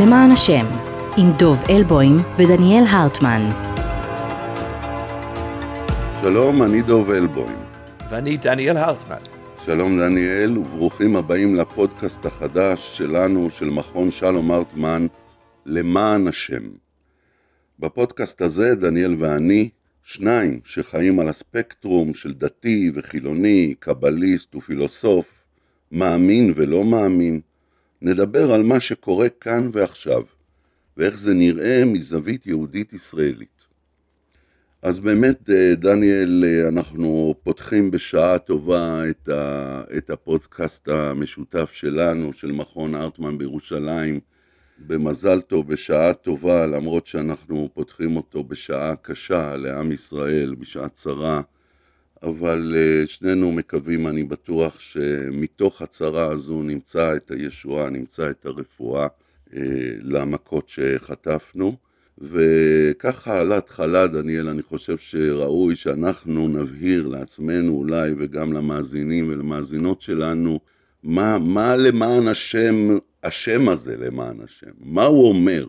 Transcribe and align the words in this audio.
למען 0.00 0.30
השם, 0.30 0.66
עם 1.16 1.32
דוב 1.38 1.64
אלבוים 1.70 2.16
ודניאל 2.38 2.84
הרטמן. 2.88 3.50
שלום, 6.20 6.62
אני 6.62 6.82
דוב 6.82 7.10
אלבוים. 7.10 7.56
ואני 8.10 8.36
דניאל 8.36 8.76
הרטמן. 8.76 9.18
שלום 9.64 9.98
דניאל, 9.98 10.58
וברוכים 10.58 11.16
הבאים 11.16 11.54
לפודקאסט 11.54 12.26
החדש 12.26 12.98
שלנו, 12.98 13.50
של 13.50 13.70
מכון 13.70 14.10
שלום 14.10 14.50
הרטמן, 14.50 15.06
למען 15.66 16.28
השם. 16.28 16.62
בפודקאסט 17.78 18.40
הזה 18.40 18.74
דניאל 18.74 19.16
ואני, 19.18 19.68
שניים 20.02 20.60
שחיים 20.64 21.20
על 21.20 21.28
הספקטרום 21.28 22.14
של 22.14 22.32
דתי 22.32 22.90
וחילוני, 22.94 23.74
קבליסט 23.78 24.54
ופילוסוף, 24.54 25.44
מאמין 25.92 26.52
ולא 26.56 26.84
מאמין, 26.84 27.40
נדבר 28.02 28.52
על 28.52 28.62
מה 28.62 28.80
שקורה 28.80 29.28
כאן 29.28 29.70
ועכשיו, 29.72 30.22
ואיך 30.96 31.18
זה 31.18 31.34
נראה 31.34 31.82
מזווית 31.86 32.46
יהודית 32.46 32.92
ישראלית. 32.92 33.58
אז 34.82 34.98
באמת, 34.98 35.50
אה, 35.50 35.74
דניאל, 35.74 36.44
אה, 36.46 36.68
אנחנו 36.68 37.34
פותחים 37.42 37.90
בשעה 37.90 38.38
טובה 38.38 39.02
את 39.96 40.10
הפודקאסט 40.10 40.88
המשותף 40.88 41.70
שלנו, 41.72 42.32
של 42.32 42.52
מכון 42.52 42.94
ארטמן 42.94 43.38
בירושלים, 43.38 44.20
במזל 44.86 45.40
טוב, 45.40 45.68
בשעה 45.72 46.14
טובה, 46.14 46.66
למרות 46.66 47.06
שאנחנו 47.06 47.68
פותחים 47.74 48.16
אותו 48.16 48.44
בשעה 48.44 48.96
קשה 48.96 49.56
לעם 49.56 49.92
ישראל, 49.92 50.54
בשעה 50.58 50.88
צרה, 50.88 51.40
אבל 52.22 52.74
אה, 52.76 53.06
שנינו 53.06 53.52
מקווים, 53.52 54.06
אני 54.06 54.24
בטוח, 54.24 54.80
שמתוך 54.80 55.82
הצרה 55.82 56.24
הזו 56.24 56.62
נמצא 56.62 57.16
את 57.16 57.30
הישועה, 57.30 57.90
נמצא 57.90 58.30
את 58.30 58.46
הרפואה 58.46 59.06
למכות 60.02 60.68
שחטפנו. 60.68 61.76
וככה 62.20 63.40
על 63.40 63.52
ההתחלה, 63.52 64.06
דניאל, 64.06 64.48
אני 64.48 64.62
חושב 64.62 64.98
שראוי 64.98 65.76
שאנחנו 65.76 66.48
נבהיר 66.48 67.08
לעצמנו 67.08 67.72
אולי, 67.72 68.12
וגם 68.18 68.52
למאזינים 68.52 69.28
ולמאזינות 69.28 70.00
שלנו, 70.00 70.60
מה, 71.02 71.38
מה 71.38 71.76
למען 71.76 72.28
השם, 72.28 72.98
השם 73.22 73.68
הזה 73.68 73.96
למען 73.96 74.40
השם, 74.44 74.70
מה 74.80 75.04
הוא 75.04 75.28
אומר? 75.28 75.66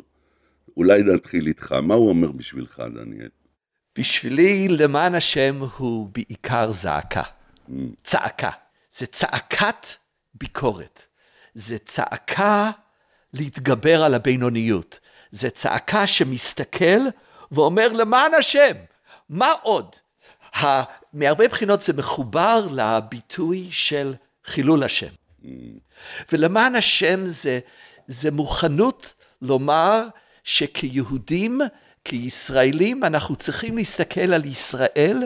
אולי 0.78 1.04
נתחיל 1.04 1.48
איתך, 1.48 1.72
מה 1.72 1.94
הוא 1.94 2.10
אומר 2.10 2.32
בשבילך, 2.32 2.84
דניאל? 2.94 3.39
בשבילי, 4.00 4.68
למען 4.68 5.16
השם 5.16 5.60
הוא 5.78 6.10
בעיקר 6.12 6.72
זעקה. 6.72 7.24
צעקה. 8.04 8.50
זה 8.92 9.06
צעקת 9.06 9.88
ביקורת. 10.34 11.06
זה 11.54 11.78
צעקה 11.78 12.72
להתגבר 13.34 14.04
על 14.04 14.14
הבינוניות. 14.14 15.00
זה 15.32 15.50
צעקה 15.50 16.08
שמסתכל 16.08 17.00
ואומר 17.52 17.94
למען 17.94 18.34
השם, 18.34 18.76
מה 19.30 19.52
עוד? 19.62 19.96
מהרבה 21.14 21.48
בחינות 21.48 21.82
זה 21.82 21.94
מחובר 21.94 22.68
לביטוי 22.72 23.68
של 23.72 24.14
חילול 24.46 24.84
השם. 24.84 25.14
ולמען 26.32 26.76
השם 26.76 27.26
זה, 27.26 27.60
זה 28.08 28.32
מוכנות 28.32 29.14
לומר 29.42 30.08
שכיהודים, 30.44 31.62
כישראלים, 32.10 33.04
אנחנו 33.04 33.36
צריכים 33.36 33.78
להסתכל 33.78 34.34
על 34.34 34.46
ישראל 34.46 35.24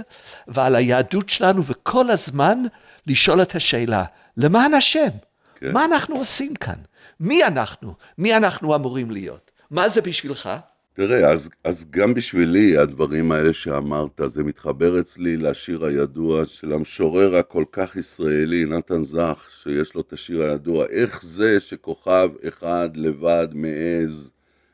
ועל 0.47 0.75
היהדות 0.75 1.29
שלנו 1.29 1.65
וכל 1.65 2.09
הזמן 2.09 2.63
לשאול 3.07 3.41
את 3.41 3.55
השאלה, 3.55 4.03
למען 4.37 4.73
השם, 4.73 5.09
כן. 5.55 5.71
מה 5.73 5.85
אנחנו 5.85 6.15
עושים 6.15 6.55
כאן? 6.55 6.75
מי 7.19 7.43
אנחנו? 7.43 7.93
מי 8.17 8.35
אנחנו 8.35 8.75
אמורים 8.75 9.11
להיות? 9.11 9.51
מה 9.71 9.89
זה 9.89 10.01
בשבילך? 10.01 10.49
תראה, 10.93 11.29
אז, 11.29 11.49
אז 11.63 11.85
גם 11.89 12.13
בשבילי 12.13 12.77
הדברים 12.77 13.31
האלה 13.31 13.53
שאמרת, 13.53 14.21
זה 14.25 14.43
מתחבר 14.43 14.99
אצלי 14.99 15.37
לשיר 15.37 15.85
הידוע 15.85 16.45
של 16.45 16.73
המשורר 16.73 17.35
הכל 17.35 17.63
כך 17.71 17.95
ישראלי, 17.95 18.65
נתן 18.65 19.03
זך, 19.03 19.47
שיש 19.63 19.95
לו 19.95 20.01
את 20.01 20.13
השיר 20.13 20.43
הידוע, 20.43 20.85
איך 20.85 21.23
זה 21.23 21.59
שכוכב 21.59 22.29
אחד 22.47 22.89
לבד 22.95 23.47
מעז, 23.53 24.32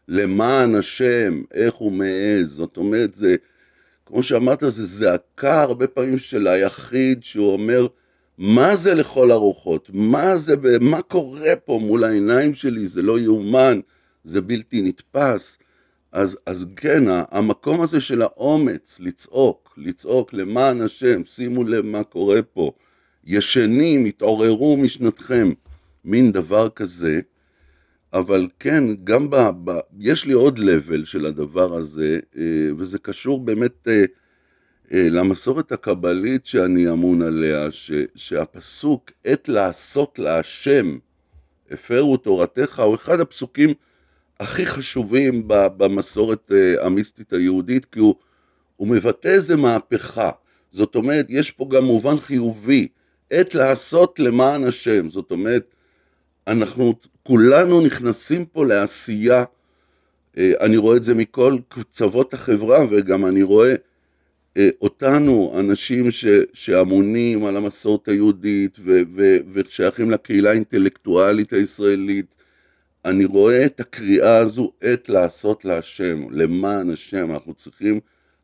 למען 0.10 0.76
השם, 0.76 1.42
איך 1.54 1.74
הוא 1.74 1.92
מעז, 1.92 2.48
זאת 2.48 2.78
אומרת, 2.78 3.14
זה, 3.14 3.36
כמו 4.06 4.24
שאמרת, 4.24 4.60
זה 4.68 4.86
זעקה 4.86 5.62
הרבה 5.62 5.88
פעמים 5.88 6.18
של 6.18 6.48
היחיד, 6.48 7.24
שהוא 7.24 7.54
אומר, 7.54 7.88
מה 8.38 8.76
זה 8.76 8.94
לכל 8.94 9.32
הרוחות? 9.32 9.90
מה 9.94 10.38
זה, 10.38 10.56
מה 10.82 11.02
קורה 11.02 11.56
פה 11.66 11.80
מול 11.84 12.04
העיניים 12.04 12.54
שלי? 12.54 12.88
זה 12.88 13.02
לא 13.02 13.20
יאומן. 13.20 13.80
זה 14.24 14.42
בלתי 14.42 14.82
נתפס. 14.82 15.58
אז, 16.12 16.38
אז 16.46 16.66
כן, 16.76 17.04
המקום 17.32 17.82
הזה 17.82 18.02
של 18.02 18.22
האומץ, 18.22 18.98
לצעוק, 19.00 19.74
לצעוק 19.78 20.34
למען 20.34 20.82
השם, 20.82 21.26
שימו 21.26 21.64
לב 21.64 21.86
מה 21.86 22.04
קורה 22.04 22.42
פה, 22.42 22.72
ישנים, 23.26 24.06
התעוררו 24.06 24.78
משנתכם, 24.78 25.52
מין 26.06 26.32
דבר 26.32 26.70
כזה, 26.70 27.20
אבל 28.14 28.48
כן, 28.60 28.84
גם 29.04 29.30
ב... 29.30 29.36
ב 29.64 29.80
יש 30.00 30.26
לי 30.26 30.34
עוד 30.34 30.60
לבל 30.60 31.06
של 31.06 31.26
הדבר 31.26 31.74
הזה, 31.74 32.20
אה, 32.38 32.44
וזה 32.78 33.00
קשור 33.00 33.40
באמת 33.40 33.88
אה, 33.88 34.06
אה, 34.94 35.08
למסורת 35.10 35.72
הקבלית 35.72 36.46
שאני 36.46 36.90
אמון 36.90 37.22
עליה, 37.22 37.72
ש, 37.72 37.92
שהפסוק 38.16 39.12
עת 39.26 39.50
לעשות 39.50 40.20
להשם, 40.20 40.98
הפרו 41.72 42.18
תורתך, 42.18 42.80
הוא 42.80 42.96
אחד 42.96 43.20
הפסוקים 43.20 43.74
הכי 44.40 44.66
חשובים 44.66 45.44
במסורת 45.48 46.52
המיסטית 46.82 47.34
היהודית, 47.34 47.86
כי 47.86 48.00
הוא, 48.00 48.16
הוא 48.76 48.88
מבטא 48.88 49.28
איזה 49.28 49.58
מהפכה. 49.58 50.32
זאת 50.72 50.96
אומרת, 50.96 51.26
יש 51.30 51.52
פה 51.52 51.68
גם 51.72 51.86
מובן 51.86 52.20
חיובי, 52.20 52.88
עת 53.32 53.56
לעשות 53.56 54.20
למען 54.20 54.64
השם. 54.64 55.10
זאת 55.10 55.32
אומרת, 55.32 55.76
אנחנו 56.48 56.94
כולנו 57.30 57.82
נכנסים 57.82 58.46
פה 58.46 58.66
לעשייה, 58.66 59.44
אה, 60.38 60.52
אני 60.60 60.78
רואה 60.78 60.98
את 60.98 61.04
זה 61.04 61.16
מכל 61.16 61.58
קצוות 61.68 62.34
החברה, 62.34 62.86
וגם 62.92 63.26
אני 63.26 63.44
רואה 63.44 63.76
אה, 64.58 64.70
אותנו, 64.82 65.56
אנשים 65.60 66.12
ש, 66.12 66.26
שאמונים 66.54 67.46
על 67.46 67.58
המסורת 67.58 68.08
היהודית 68.08 68.78
ו, 68.86 69.02
ו, 69.16 69.38
ושייכים 69.54 70.12
לקהילה 70.12 70.50
האינטלקטואלית 70.50 71.54
הישראלית, 71.54 72.36
אני 73.06 73.26
רואה 73.26 73.66
את 73.66 73.80
הקריאה 73.80 74.38
הזו 74.38 74.72
עת 74.82 75.10
לעשות 75.10 75.66
להשם, 75.66 76.30
למען 76.32 76.90
השם, 76.90 77.32
אנחנו 77.32 77.54
צריכים 77.54 78.00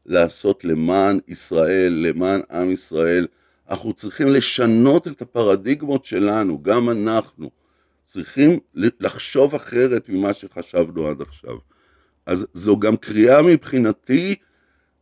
לעשות 0.05 0.65
למען 0.65 1.19
ישראל, 1.27 1.93
למען 1.93 2.41
עם 2.51 2.71
ישראל, 2.71 3.27
אנחנו 3.69 3.93
צריכים 3.93 4.27
לשנות 4.27 5.07
את 5.07 5.21
הפרדיגמות 5.21 6.05
שלנו, 6.05 6.63
גם 6.63 6.89
אנחנו 6.89 7.49
צריכים 8.05 8.59
לחשוב 8.75 9.55
אחרת 9.55 10.09
ממה 10.09 10.33
שחשבנו 10.33 11.07
עד 11.07 11.21
עכשיו. 11.21 11.55
אז 12.25 12.47
זו 12.53 12.79
גם 12.79 12.97
קריאה 12.97 13.41
מבחינתי 13.41 14.35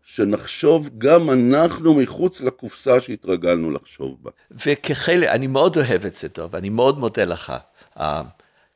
שנחשוב 0.03 0.90
גם 0.97 1.30
אנחנו 1.30 1.94
מחוץ 1.94 2.42
לקופסה 2.42 3.02
שהתרגלנו 3.02 3.72
לחשוב 3.72 4.18
בה. 4.22 4.31
וכחלק, 4.66 5.30
אני 5.30 5.47
מאוד 5.47 5.78
אוהב 5.78 6.06
את 6.06 6.16
זה 6.16 6.30
טוב, 6.30 6.56
אני 6.56 6.69
מאוד 6.69 7.00
מודה 7.00 7.25
לך. 7.25 7.53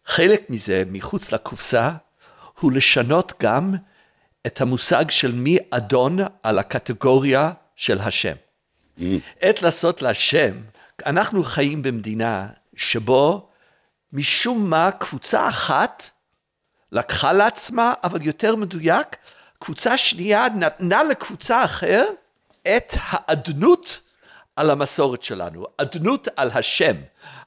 חלק 0.05 0.49
מזה, 0.49 0.83
מחוץ 0.91 1.31
לקופסה, 1.31 1.91
הוא 2.59 2.71
לשנות 2.71 3.33
גם 3.41 3.73
את 4.47 4.61
המושג 4.61 5.09
של 5.09 5.31
מי 5.31 5.57
אדון 5.69 6.17
על 6.43 6.59
הקטגוריה 6.59 7.51
של 7.75 7.99
השם. 7.99 8.35
Mm. 8.99 9.01
עת 9.41 9.61
לעשות 9.61 10.01
להשם, 10.01 10.51
אנחנו 11.05 11.43
חיים 11.43 11.81
במדינה 11.81 12.47
שבו 12.75 13.46
משום 14.13 14.69
מה 14.69 14.91
קבוצה 14.91 15.49
אחת 15.49 16.09
לקחה 16.91 17.33
לעצמה, 17.33 17.93
אבל 18.03 18.21
יותר 18.21 18.55
מדויק, 18.55 19.07
קבוצה 19.59 19.97
שנייה 19.97 20.47
נתנה 20.55 21.03
לקבוצה 21.03 21.65
אחר 21.65 22.05
את 22.61 22.93
האדנות 22.95 24.01
על 24.55 24.69
המסורת 24.69 25.23
שלנו, 25.23 25.65
אדנות 25.77 26.27
על 26.35 26.49
השם, 26.53 26.95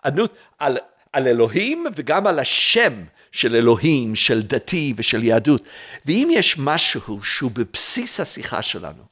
אדנות 0.02 0.34
על 0.58 0.78
על 1.12 1.28
אלוהים 1.28 1.86
וגם 1.94 2.26
על 2.26 2.38
השם 2.38 2.92
של 3.32 3.56
אלוהים, 3.56 4.14
של 4.14 4.42
דתי 4.42 4.94
ושל 4.96 5.24
יהדות. 5.24 5.62
ואם 6.06 6.28
יש 6.32 6.58
משהו 6.58 7.22
שהוא 7.22 7.50
בבסיס 7.54 8.20
השיחה 8.20 8.62
שלנו, 8.62 9.02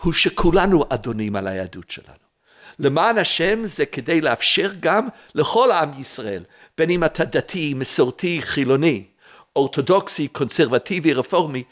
הוא 0.00 0.12
שכולנו 0.12 0.84
אדונים 0.88 1.36
על 1.36 1.46
היהדות 1.46 1.90
שלנו. 1.90 2.24
למען 2.78 3.18
השם 3.18 3.64
זה 3.64 3.86
כדי 3.86 4.20
לאפשר 4.20 4.72
גם 4.80 5.08
לכל 5.34 5.70
עם 5.70 5.90
ישראל, 6.00 6.44
בין 6.78 6.90
אם 6.90 7.04
אתה 7.04 7.24
דתי, 7.24 7.74
מסורתי, 7.74 8.38
חילוני, 8.42 9.04
אורתודוקסי, 9.56 10.28
קונסרבטיבי, 10.28 11.12
רפורמי, 11.12 11.62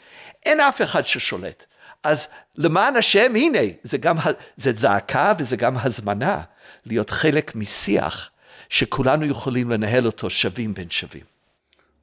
אין 0.45 0.59
אף 0.59 0.81
אחד 0.81 1.05
ששולט. 1.05 1.65
אז 2.03 2.27
למען 2.57 2.95
השם, 2.95 3.35
הנה, 3.35 3.59
זה 3.83 3.97
גם, 3.97 4.17
זה 4.55 4.71
זעקה 4.77 5.33
וזה 5.39 5.55
גם 5.55 5.77
הזמנה 5.77 6.41
להיות 6.85 7.09
חלק 7.09 7.55
משיח 7.55 8.29
שכולנו 8.69 9.25
יכולים 9.25 9.69
לנהל 9.69 10.05
אותו 10.05 10.29
שווים 10.29 10.73
בין 10.73 10.89
שווים. 10.89 11.23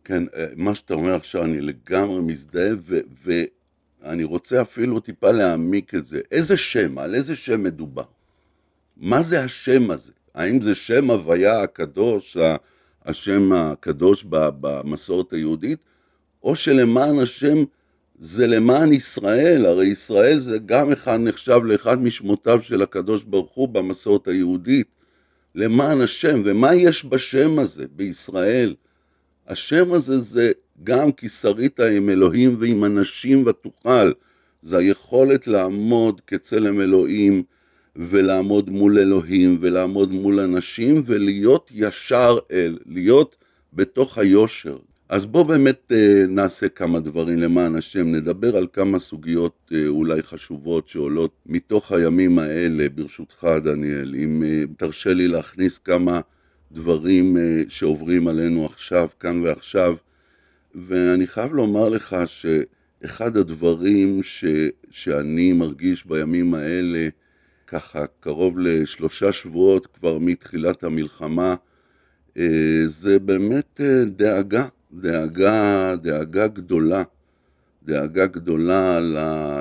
כן, 0.04 0.22
אה, 0.36 0.46
מה 0.56 0.74
שאתה 0.74 0.94
אומר 0.94 1.14
עכשיו, 1.14 1.44
אני 1.44 1.60
לגמרי 1.60 2.20
מזדהה, 2.20 2.70
ואני 4.02 4.24
רוצה 4.24 4.62
אפילו 4.62 5.00
טיפה 5.00 5.30
להעמיק 5.30 5.94
את 5.94 6.04
זה. 6.04 6.20
איזה 6.30 6.56
שם, 6.56 6.98
על 6.98 7.14
איזה 7.14 7.36
שם 7.36 7.62
מדובר? 7.62 8.02
מה 8.96 9.22
זה 9.22 9.44
השם 9.44 9.90
הזה? 9.90 10.12
האם 10.34 10.60
זה 10.60 10.74
שם 10.74 11.10
הוויה 11.10 11.62
הקדוש, 11.62 12.36
השם 13.06 13.52
הקדוש 13.52 14.24
במסורת 14.30 15.32
היהודית, 15.32 15.78
או 16.42 16.56
שלמען 16.56 17.18
השם 17.18 17.64
זה 18.20 18.46
למען 18.46 18.92
ישראל, 18.92 19.66
הרי 19.66 19.86
ישראל 19.86 20.40
זה 20.40 20.58
גם 20.66 20.92
אחד 20.92 21.20
נחשב 21.20 21.60
לאחד 21.64 22.02
משמותיו 22.02 22.62
של 22.62 22.82
הקדוש 22.82 23.24
ברוך 23.24 23.52
הוא 23.52 23.68
במסורת 23.68 24.28
היהודית, 24.28 24.86
למען 25.54 26.00
השם, 26.00 26.42
ומה 26.44 26.74
יש 26.74 27.04
בשם 27.04 27.58
הזה, 27.58 27.84
בישראל? 27.96 28.74
השם 29.48 29.92
הזה 29.92 30.20
זה 30.20 30.52
גם 30.84 31.12
כי 31.12 31.28
שרית 31.28 31.80
עם 31.80 32.10
אלוהים 32.10 32.56
ועם 32.60 32.84
אנשים 32.84 33.46
ותוכל, 33.46 34.12
זה 34.62 34.78
היכולת 34.78 35.46
לעמוד 35.46 36.20
כצלם 36.26 36.80
אלוהים 36.80 37.42
ולעמוד 37.96 38.70
מול 38.70 38.98
אלוהים 38.98 39.58
ולעמוד 39.60 40.12
מול 40.12 40.40
אנשים 40.40 41.02
ולהיות 41.06 41.70
ישר 41.74 42.38
אל, 42.52 42.78
להיות 42.86 43.36
בתוך 43.72 44.18
היושר. 44.18 44.78
אז 45.08 45.26
בוא 45.26 45.42
באמת 45.42 45.92
אה, 45.92 46.24
נעשה 46.28 46.68
כמה 46.68 47.00
דברים 47.00 47.38
למען 47.38 47.76
השם, 47.76 48.12
נדבר 48.12 48.56
על 48.56 48.66
כמה 48.72 48.98
סוגיות 48.98 49.72
אה, 49.74 49.86
אולי 49.86 50.22
חשובות 50.22 50.88
שעולות 50.88 51.30
מתוך 51.46 51.92
הימים 51.92 52.38
האלה, 52.38 52.88
ברשותך 52.94 53.48
דניאל, 53.64 54.14
אם 54.14 54.42
אה, 54.46 54.62
תרשה 54.76 55.12
לי 55.14 55.28
להכניס 55.28 55.78
כמה 55.78 56.20
דברים 56.72 57.36
שעוברים 57.68 58.28
עלינו 58.28 58.66
עכשיו, 58.66 59.08
כאן 59.20 59.40
ועכשיו, 59.42 59.96
ואני 60.74 61.26
חייב 61.26 61.52
לומר 61.52 61.88
לך 61.88 62.16
שאחד 62.26 63.36
הדברים 63.36 64.22
ש, 64.22 64.44
שאני 64.90 65.52
מרגיש 65.52 66.06
בימים 66.06 66.54
האלה, 66.54 67.08
ככה 67.70 68.04
קרוב 68.20 68.58
לשלושה 68.58 69.32
שבועות 69.32 69.86
כבר 69.86 70.18
מתחילת 70.18 70.84
המלחמה, 70.84 71.54
זה 72.86 73.18
באמת 73.18 73.80
דאגה. 74.06 74.66
דאגה, 74.92 75.96
דאגה 75.96 76.46
גדולה, 76.46 77.02
דאגה 77.82 78.26
גדולה 78.26 79.00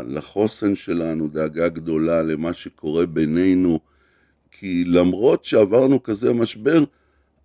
לחוסן 0.08 0.76
שלנו, 0.76 1.28
דאגה 1.28 1.70
גדולה 1.70 2.22
למה 2.22 2.54
שקורה 2.54 3.06
בינינו, 3.06 3.80
כי 4.52 4.84
למרות 4.84 5.46
שעברנו 5.46 6.04
כזה 6.04 6.34
משבר, 6.34 6.84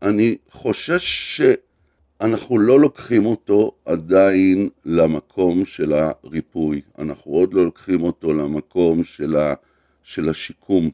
אני 0.02 0.36
חושש 0.50 1.36
שאנחנו 2.20 2.58
לא 2.58 2.80
לוקחים 2.80 3.26
אותו 3.26 3.72
עדיין 3.84 4.68
למקום 4.86 5.64
של 5.64 5.92
הריפוי, 5.92 6.80
אנחנו 6.98 7.32
עוד 7.32 7.54
לא 7.54 7.64
לוקחים 7.64 8.02
אותו 8.02 8.32
למקום 8.32 9.04
של, 9.04 9.36
ה, 9.36 9.54
של 10.04 10.28
השיקום, 10.28 10.90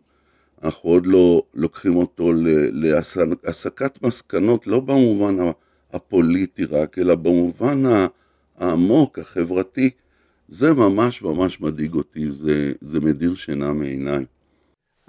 אנחנו 0.63 0.91
עוד 0.91 1.07
לא 1.07 1.43
לוקחים 1.55 1.97
אותו 1.97 2.33
להסקת 2.73 4.03
מסקנות, 4.03 4.67
לא 4.67 4.81
במובן. 4.81 5.37
הפוליטי 5.93 6.65
רק, 6.65 6.99
אלא 6.99 7.15
במובן 7.15 7.83
העמוק, 8.59 9.19
החברתי, 9.19 9.91
זה 10.49 10.73
ממש 10.73 11.23
ממש 11.23 11.61
מדאיג 11.61 11.95
אותי, 11.95 12.31
זה, 12.31 12.73
זה 12.81 13.01
מדיר 13.01 13.35
שינה 13.35 13.73
מעיניי. 13.73 14.25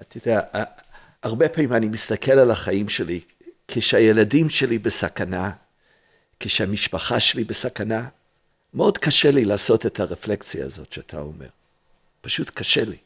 אתה 0.02 0.18
יודע, 0.18 0.42
הרבה 1.24 1.50
פעמים 1.50 1.74
אני 1.74 1.90
מסתכל 1.90 2.32
על 2.32 2.52
החיים 2.52 2.90
שלי, 2.90 3.20
כשהילדים 3.68 4.50
שלי 4.50 4.80
בסכנה, 4.80 5.52
כשהמשפחה 6.40 7.20
שלי 7.20 7.44
בסכנה, 7.44 8.08
מאוד 8.74 8.98
קשה 8.98 9.32
לי 9.32 9.46
לעשות 9.46 9.86
את 9.86 10.00
הרפלקציה 10.00 10.66
הזאת 10.66 10.94
שאתה 10.94 11.20
אומר. 11.20 11.48
פשוט 12.22 12.52
קשה 12.54 12.86
לי. 12.86 12.98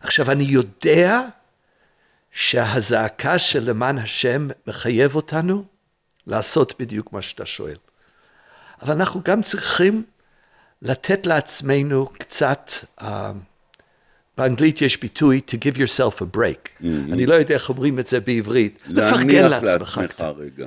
עכשיו, 0.00 0.30
אני 0.30 0.44
יודע 0.44 1.20
שהזעקה 2.30 3.38
של 3.38 3.70
למען 3.70 3.98
השם 3.98 4.48
מחייב 4.66 5.14
אותנו 5.14 5.64
לעשות 6.26 6.80
בדיוק 6.80 7.12
מה 7.12 7.22
שאתה 7.22 7.46
שואל. 7.46 7.76
אבל 8.82 8.94
אנחנו 8.94 9.20
גם 9.24 9.42
צריכים 9.42 10.04
לתת 10.82 11.26
לעצמנו 11.26 12.06
קצת, 12.06 12.70
uh, 13.00 13.04
באנגלית 14.36 14.82
יש 14.82 15.00
ביטוי 15.00 15.40
to 15.50 15.54
give 15.54 15.76
yourself 15.76 16.20
a 16.20 16.36
break. 16.36 16.66
Mm-hmm. 16.66 17.12
אני 17.12 17.26
לא 17.26 17.34
יודע 17.34 17.54
איך 17.54 17.68
אומרים 17.68 17.98
את 17.98 18.06
זה 18.06 18.20
בעברית. 18.20 18.82
לפרגן 18.86 19.48
לעצמך 19.48 20.00
קצת. 20.08 20.34
רגע. 20.38 20.66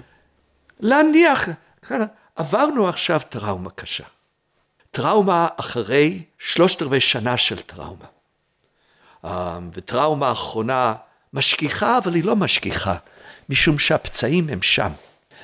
להניח, 0.79 1.49
עברנו 2.35 2.87
עכשיו 2.87 3.21
טראומה 3.29 3.69
קשה. 3.69 4.03
טראומה 4.91 5.47
אחרי 5.57 6.23
שלושת 6.37 6.81
רבעי 6.81 7.01
שנה 7.01 7.37
של 7.37 7.59
טראומה. 7.59 8.05
Um, 9.25 9.29
וטראומה 9.73 10.29
האחרונה 10.29 10.93
משכיחה, 11.33 11.97
אבל 11.97 12.13
היא 12.13 12.23
לא 12.23 12.35
משכיחה, 12.35 12.95
משום 13.49 13.79
שהפצעים 13.79 14.49
הם 14.49 14.61
שם. 14.61 14.91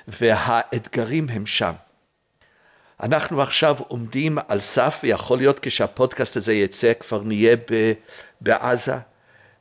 והאתגרים 0.07 1.29
הם 1.29 1.45
שם. 1.45 1.73
אנחנו 3.03 3.41
עכשיו 3.41 3.75
עומדים 3.87 4.37
על 4.47 4.59
סף, 4.59 4.99
ויכול 5.03 5.37
להיות 5.37 5.59
כשהפודקאסט 5.61 6.37
הזה 6.37 6.53
יצא 6.53 6.91
כבר 6.99 7.23
נהיה 7.23 7.55
בעזה, 8.41 8.97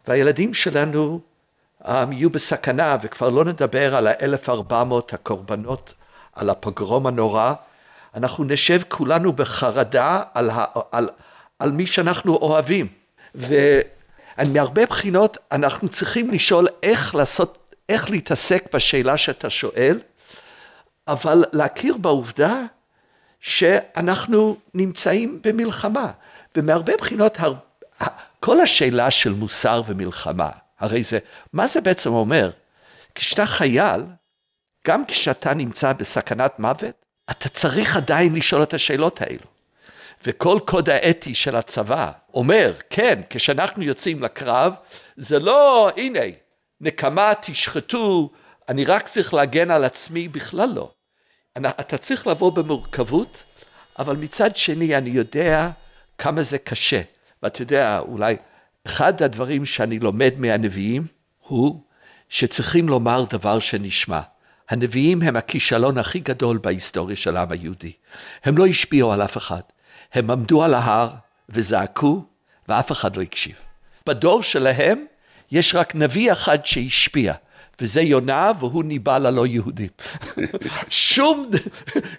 והילדים 0.09 0.55
שלנו 0.55 1.21
um, 1.83 1.89
יהיו 2.11 2.31
בסכנה, 2.31 2.97
וכבר 3.03 3.31
לא 3.31 3.45
נדבר 3.45 3.97
על 3.97 4.07
ה-1400 4.07 4.73
הקורבנות, 5.13 5.95
על 6.33 6.51
הפוגרום 6.51 7.07
הנורא, 7.07 7.53
אנחנו 8.15 8.45
נשב 8.45 8.81
כולנו 8.89 9.33
בחרדה 9.33 10.23
על, 10.35 10.51
ה, 10.51 10.65
על, 10.93 11.09
על 11.59 11.73
מי 11.73 11.87
שאנחנו 11.87 12.37
אוהבים. 12.37 12.87
ומהרבה 14.39 14.87
בחינות 14.87 15.39
אנחנו 15.53 15.89
צריכים 15.89 16.31
לשאול 16.31 16.67
איך 16.83 17.15
לעשות, 17.15 17.75
איך 17.89 18.11
להתעסק 18.11 18.75
בשאלה 18.75 19.17
שאתה 19.17 19.51
שואל, 19.51 20.01
אבל 21.09 21.45
להכיר 21.53 21.97
בעובדה 21.97 22.63
שאנחנו 23.41 24.57
נמצאים 24.75 25.41
במלחמה. 25.45 26.13
ומהרבה 26.57 26.93
בחינות, 26.97 27.39
כל 28.41 28.61
השאלה 28.61 29.11
של 29.11 29.33
מוסר 29.33 29.83
ומלחמה, 29.87 30.51
הרי 30.79 31.03
זה, 31.03 31.19
מה 31.53 31.67
זה 31.67 31.81
בעצם 31.81 32.13
אומר? 32.13 32.51
כשאתה 33.15 33.47
חייל, 33.47 34.03
גם 34.87 35.05
כשאתה 35.07 35.55
נמצא 35.55 35.93
בסכנת 35.93 36.59
מוות, 36.59 37.05
אתה 37.31 37.49
צריך 37.49 37.97
עדיין 37.97 38.35
לשאול 38.35 38.63
את 38.63 38.75
השאלות 38.75 39.23
האלו. 39.23 39.56
וכל 40.27 40.59
קוד 40.67 40.91
האתי 40.91 41.35
של 41.35 41.57
הצבא 41.57 42.11
אומר, 42.35 42.73
כן, 42.91 43.21
כשאנחנו 43.31 43.83
יוצאים 43.83 44.23
לקרב, 44.23 44.75
זה 45.17 45.39
לא, 45.39 45.91
הנה, 45.97 46.21
נקמה, 46.81 47.33
תשחטו, 47.41 48.31
אני 48.69 48.85
רק 48.85 49.09
צריך 49.09 49.35
להגן 49.35 49.71
על 49.71 49.85
עצמי, 49.85 50.29
בכלל 50.29 50.73
לא. 50.75 50.91
אתה 51.59 51.99
צריך 51.99 52.27
לבוא 52.27 52.53
במורכבות, 52.53 53.45
אבל 53.99 54.17
מצד 54.17 54.57
שני 54.57 54.97
אני 54.97 55.11
יודע 55.11 55.71
כמה 56.19 56.43
זה 56.43 56.59
קשה. 56.59 57.03
ואתה 57.43 57.63
יודע, 57.63 57.99
אולי 57.99 58.37
אחד 58.87 59.23
הדברים 59.23 59.65
שאני 59.65 59.99
לומד 59.99 60.35
מהנביאים 60.39 61.07
הוא 61.39 61.81
שצריכים 62.29 62.89
לומר 62.89 63.25
דבר 63.31 63.59
שנשמע. 63.59 64.21
הנביאים 64.71 65.23
הם 65.23 65.37
הכישלון 65.37 65.99
הכי 65.99 66.19
גדול 66.19 66.59
בהיסטוריה 66.59 67.17
של 67.17 67.37
העם 67.37 67.53
היהודי. 67.53 67.93
הם 68.45 68.59
לא 68.59 68.67
השפיעו 68.67 69.13
על 69.13 69.23
אף 69.23 69.37
אחד. 69.37 69.61
הם 70.13 70.31
עמדו 70.31 70.65
על 70.65 70.75
ההר 70.75 71.11
וזעקו, 71.49 72.25
ואף 72.69 72.93
אחד 72.93 73.17
לא 73.17 73.23
הקשיב. 73.23 73.55
בדור 74.07 74.43
שלהם 74.43 75.05
יש 75.51 75.75
רק 75.75 75.95
נביא 75.95 76.33
אחד 76.33 76.65
שהשפיע, 76.65 77.35
וזה 77.81 78.03
יונה, 78.03 78.53
והוא 78.59 78.85
ניבא 78.85 79.19
ללא 79.19 79.47
יהודים. 79.47 79.89
שום, 80.89 81.51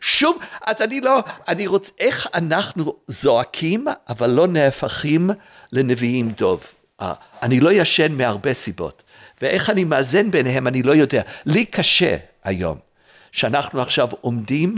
שום, 0.01 0.37
אז 0.65 0.81
אני 0.81 1.01
לא, 1.01 1.19
אני 1.47 1.67
רוצה, 1.67 1.91
איך 1.99 2.27
אנחנו 2.33 2.93
זועקים, 3.07 3.87
אבל 4.09 4.29
לא 4.29 4.47
נהפכים 4.47 5.29
לנביאים 5.71 6.29
דוב. 6.31 6.71
אה, 7.01 7.13
אני 7.43 7.59
לא 7.59 7.71
ישן 7.71 8.11
מהרבה 8.11 8.53
סיבות, 8.53 9.03
ואיך 9.41 9.69
אני 9.69 9.83
מאזן 9.83 10.31
ביניהם, 10.31 10.67
אני 10.67 10.83
לא 10.83 10.91
יודע. 10.95 11.21
לי 11.45 11.65
קשה 11.65 12.17
היום, 12.43 12.77
שאנחנו 13.31 13.81
עכשיו 13.81 14.09
עומדים 14.21 14.77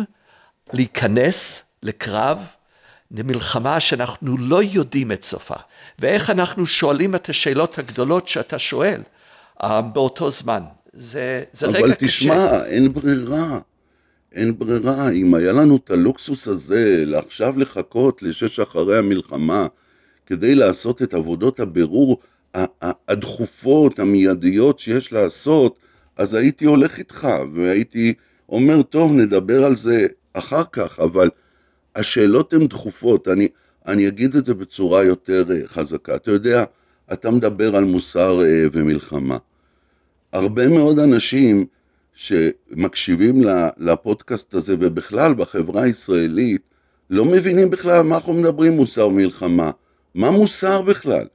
להיכנס 0.74 1.64
לקרב, 1.84 2.46
למלחמה 3.12 3.80
שאנחנו 3.80 4.38
לא 4.38 4.64
יודעים 4.64 5.12
את 5.12 5.24
סופה, 5.24 5.56
ואיך 6.00 6.30
אנחנו 6.30 6.66
שואלים 6.66 7.16
את 7.16 7.30
השאלות 7.30 7.80
הגדולות 7.80 8.28
שאתה 8.28 8.60
שואל. 8.60 9.02
אה, 9.64 9.82
באותו 9.82 10.30
זמן. 10.30 10.64
זה, 10.94 11.44
זה 11.54 11.68
רגע 11.68 11.78
קשה. 11.80 11.86
אבל 11.86 11.96
תשמע, 12.00 12.66
אין 12.66 12.94
ברירה. 12.94 13.60
אין 14.32 14.58
ברירה. 14.60 15.10
אם 15.12 15.34
היה 15.34 15.52
לנו 15.52 15.76
את 15.76 15.92
הלוקסוס 15.92 16.48
הזה 16.48 17.04
לעכשיו 17.06 17.60
לחכות 17.60 18.24
לשש 18.24 18.60
אחרי 18.60 18.98
המלחמה 18.98 19.68
כדי 20.26 20.56
לעשות 20.56 21.02
את 21.02 21.14
עבודות 21.14 21.60
הבירור 21.60 22.20
הדחופות, 23.08 24.00
המיידיות 24.00 24.80
שיש 24.80 25.14
לעשות, 25.14 25.80
אז 26.18 26.34
הייתי 26.34 26.66
הולך 26.66 26.98
איתך 26.98 27.28
והייתי 27.54 28.14
אומר, 28.50 28.82
טוב, 28.82 29.12
נדבר 29.12 29.66
על 29.66 29.76
זה 29.76 30.08
אחר 30.34 30.64
כך, 30.72 31.00
אבל 31.00 31.30
השאלות 32.00 32.54
הן 32.54 32.68
דחופות. 32.68 33.28
אני, 33.28 33.48
אני 33.88 34.08
אגיד 34.08 34.36
את 34.36 34.46
זה 34.46 34.54
בצורה 34.54 35.04
יותר 35.04 35.46
אה, 35.52 35.68
חזקה. 35.68 36.16
אתה 36.16 36.32
יודע, 36.32 36.64
אתה 37.14 37.32
מדבר 37.32 37.76
על 37.76 37.84
מוסר 37.84 38.42
אה, 38.46 38.66
ומלחמה. 38.72 39.38
הרבה 40.34 40.68
מאוד 40.68 41.00
אנשים 41.00 41.66
שמקשיבים 42.14 43.42
לפודקאסט 43.78 44.54
הזה, 44.54 44.76
ובכלל 44.80 45.34
בחברה 45.34 45.84
הישראלית, 45.84 46.62
לא 47.10 47.26
מבינים 47.26 47.70
בכלל 47.70 48.02
מה 48.02 48.16
אנחנו 48.16 48.34
מדברים 48.34 48.74
מוסר 48.74 49.08
ומלחמה. 49.08 49.72
מה 50.16 50.32
מוסר 50.32 50.82
בכלל? 50.82 51.26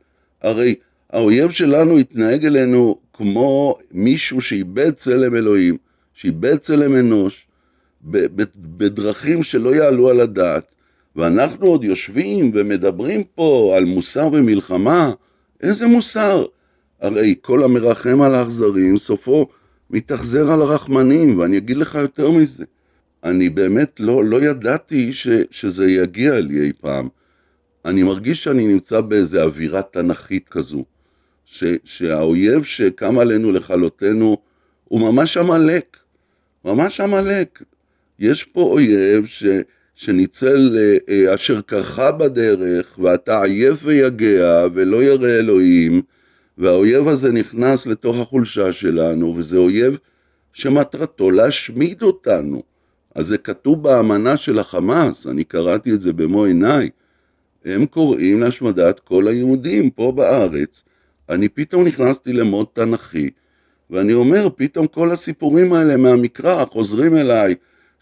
הרי 0.43 0.75
האויב 1.11 1.51
שלנו 1.51 1.99
התנהג 1.99 2.47
אלינו 2.47 2.99
כמו 3.13 3.77
מישהו 3.93 4.41
שאיבד 4.41 4.91
צלם 4.91 5.35
אלוהים, 5.35 5.77
שאיבד 6.15 6.57
צלם 6.57 6.97
אנוש, 6.97 7.47
בדרכים 8.57 9.43
שלא 9.43 9.75
יעלו 9.75 10.09
על 10.09 10.21
הדעת, 10.21 10.65
ואנחנו 11.17 11.67
עוד 11.67 11.85
יושבים 11.85 12.51
ומדברים 12.55 13.25
פה 13.35 13.75
על 13.77 13.85
מוסר 13.85 14.29
ומלחמה, 14.33 15.13
איזה 15.63 15.87
מוסר? 15.87 16.45
הרי 17.01 17.35
כל 17.43 17.63
המרחם 17.63 18.21
על 18.21 18.35
האכזרים, 18.35 18.99
סופו 18.99 19.47
מתאכזר 19.91 20.53
על 20.53 20.63
הרחמנים, 20.63 21.39
ואני 21.39 21.57
אגיד 21.57 21.77
לך 21.77 21.95
יותר 21.95 22.31
מזה. 22.31 22.65
אני 23.25 23.49
באמת 23.49 24.01
לא, 24.01 24.25
לא 24.25 24.43
ידעתי 24.43 25.13
ש, 25.13 25.29
שזה 25.51 25.91
יגיע 25.91 26.41
לי 26.41 26.61
אי 26.61 26.73
פעם. 26.81 27.09
אני 27.85 28.03
מרגיש 28.03 28.45
שאני 28.45 28.67
נמצא 28.67 29.01
באיזה 29.01 29.43
אווירה 29.43 29.83
תנכית 29.83 30.49
כזו, 30.49 30.85
ש, 31.45 31.65
שהאויב 31.85 32.63
שקם 32.63 33.19
עלינו 33.19 33.53
לכלותנו 33.53 34.37
הוא 34.85 35.01
ממש 35.01 35.37
עמלק, 35.37 35.97
ממש 36.65 37.01
עמלק. 37.01 37.63
יש 38.19 38.45
פה 38.45 38.61
אויב 38.61 39.27
ש, 39.27 39.45
שניצל 39.95 40.77
אה, 40.79 40.97
אה, 41.09 41.35
אשר 41.35 41.61
קרחה 41.61 42.13
בדרך, 42.13 42.99
ואתה 43.03 43.43
עייף 43.43 43.81
ויגע 43.85 44.67
ולא 44.75 45.03
ירא 45.03 45.29
אלוהים, 45.29 46.03
והאויב 46.59 47.09
הזה 47.09 47.33
נכנס 47.33 47.87
לתוך 47.87 48.19
החולשה 48.19 48.73
שלנו, 48.73 49.35
וזה 49.37 49.57
אויב 49.57 49.99
שמטרתו 50.53 51.31
להשמיד 51.31 52.03
אותנו. 52.03 52.63
אז 53.15 53.27
זה 53.27 53.39
כתוב 53.39 53.83
באמנה 53.83 54.37
של 54.37 54.59
החמאס, 54.59 55.27
אני 55.27 55.45
קראתי 55.45 55.93
את 55.93 56.01
זה 56.01 56.13
במו 56.13 56.45
עיניי. 56.45 56.91
הם 57.65 57.87
קוראים 57.87 58.41
להשמדת 58.41 59.01
כל 59.01 59.29
היהודים 59.29 59.91
פה 59.91 60.13
בארץ. 60.13 60.83
אני 61.29 61.49
פתאום 61.49 61.85
נכנסתי 61.85 62.33
למוד 62.33 62.67
תנכי, 62.73 63.31
ואני 63.91 64.13
אומר, 64.13 64.49
פתאום 64.57 64.87
כל 64.87 65.11
הסיפורים 65.11 65.73
האלה 65.73 65.97
מהמקרא 65.97 66.65
חוזרים 66.65 67.17
אליי, 67.17 67.55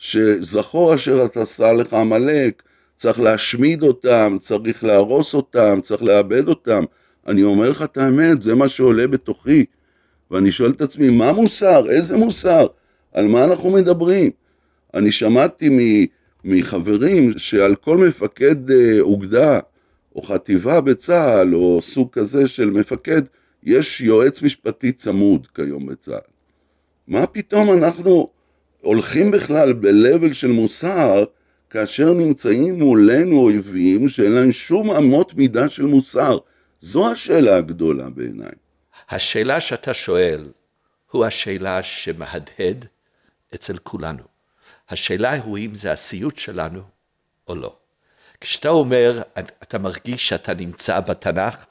שזכור 0.02 0.94
אשר 0.94 1.24
אתה 1.24 1.42
עשה 1.42 1.72
לך 1.72 1.94
עמלק, 1.94 2.62
צריך 2.96 3.20
להשמיד 3.20 3.82
אותם, 3.82 4.36
צריך 4.40 4.84
להרוס 4.84 5.34
אותם, 5.34 5.78
צריך 5.82 6.02
לאבד 6.02 6.48
אותם. 6.48 6.84
אני 7.26 7.42
אומר 7.42 7.70
לך 7.70 7.82
את 7.82 7.96
האמת, 7.96 8.42
זה 8.42 8.54
מה 8.54 8.68
שעולה 8.68 9.06
בתוכי. 9.06 9.64
ואני 10.30 10.52
שואל 10.52 10.70
את 10.70 10.80
עצמי, 10.80 11.10
מה 11.10 11.32
מוסר? 11.32 11.90
איזה 11.90 12.16
מוסר? 12.16 12.66
על 13.12 13.28
מה 13.28 13.44
אנחנו 13.44 13.70
מדברים? 13.70 14.30
אני 14.94 15.12
שמעתי 15.12 16.06
מחברים 16.44 17.38
שעל 17.38 17.74
כל 17.74 17.98
מפקד 17.98 18.70
אה, 18.70 19.00
אוגדה 19.00 19.60
או 20.16 20.22
חטיבה 20.22 20.80
בצה"ל 20.80 21.54
או 21.54 21.80
סוג 21.82 22.08
כזה 22.12 22.48
של 22.48 22.70
מפקד, 22.70 23.22
יש 23.62 24.00
יועץ 24.00 24.42
משפטי 24.42 24.92
צמוד 24.92 25.46
כיום 25.54 25.86
בצה"ל. 25.86 26.32
מה 27.08 27.26
פתאום 27.26 27.72
אנחנו 27.72 28.28
הולכים 28.82 29.30
בכלל 29.30 29.72
ב-level 29.72 30.34
של 30.34 30.50
מוסר 30.50 31.24
כאשר 31.70 32.12
נמצאים 32.12 32.78
מולנו 32.78 33.40
אויבים 33.40 34.08
שאין 34.08 34.32
להם 34.32 34.52
שום 34.52 34.90
אמות 34.90 35.34
מידה 35.34 35.68
של 35.68 35.86
מוסר? 35.86 36.38
זו 36.80 37.12
השאלה 37.12 37.56
הגדולה 37.56 38.10
בעיניי. 38.10 38.52
השאלה 39.10 39.60
שאתה 39.60 39.94
שואל 39.94 40.48
הוא 41.10 41.24
השאלה 41.24 41.82
שמהדהד 41.82 42.86
אצל 43.54 43.78
כולנו. 43.82 44.22
השאלה 44.90 45.36
הוא 45.36 45.58
אם 45.58 45.74
זה 45.74 45.92
הסיוט 45.92 46.36
שלנו 46.36 46.80
או 47.48 47.54
לא. 47.54 47.76
כשאתה 48.40 48.68
אומר, 48.68 49.22
אתה 49.62 49.78
מרגיש 49.78 50.28
שאתה 50.28 50.54
נמצא 50.54 51.00
בתנ"ך, 51.00 51.64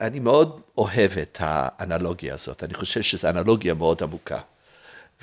אני 0.00 0.20
מאוד 0.20 0.60
אוהב 0.78 1.10
את 1.22 1.36
האנלוגיה 1.40 2.34
הזאת, 2.34 2.64
אני 2.64 2.74
חושב 2.74 3.02
שזו 3.02 3.28
אנלוגיה 3.28 3.74
מאוד 3.74 4.02
עמוקה. 4.02 4.40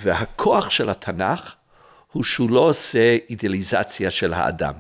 והכוח 0.02 0.70
של 0.70 0.90
התנ"ך 0.90 1.56
הוא 2.12 2.24
שהוא 2.24 2.50
לא 2.50 2.60
עושה 2.60 3.18
אידיאליזציה 3.30 4.12
של 4.12 4.34
האדם. 4.34 4.74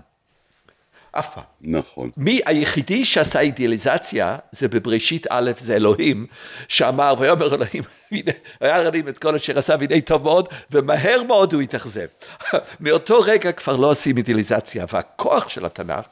אף 1.12 1.34
פעם. 1.34 1.44
נכון. 1.62 2.12
מי 2.18 2.42
היחידי 2.46 3.06
שעשה 3.06 3.40
אידיאליזציה 3.40 4.38
זה 4.52 4.68
בבראשית 4.68 5.28
א', 5.30 5.52
זה 5.58 5.76
אלוהים, 5.76 6.26
שאמר, 6.68 7.14
ויאמר 7.20 7.56
אלוהים, 7.56 7.84
הנה, 8.12 8.32
היה 8.60 8.80
רדים 8.82 9.08
את 9.08 9.18
כל 9.18 9.36
אשר 9.36 9.60
עשה 9.60 9.76
והנה 9.80 10.02
טוב 10.02 10.24
מאוד, 10.24 10.48
ומהר 10.72 11.24
מאוד 11.28 11.54
הוא 11.54 11.62
התאכזב. 11.62 12.08
מאותו 12.80 13.20
רגע 13.20 13.52
כבר 13.52 13.76
לא 13.76 13.90
עושים 13.90 14.18
אידיאליזציה, 14.18 14.86
והכוח 14.94 15.50
של 15.50 15.66
התנ"ך, 15.66 16.06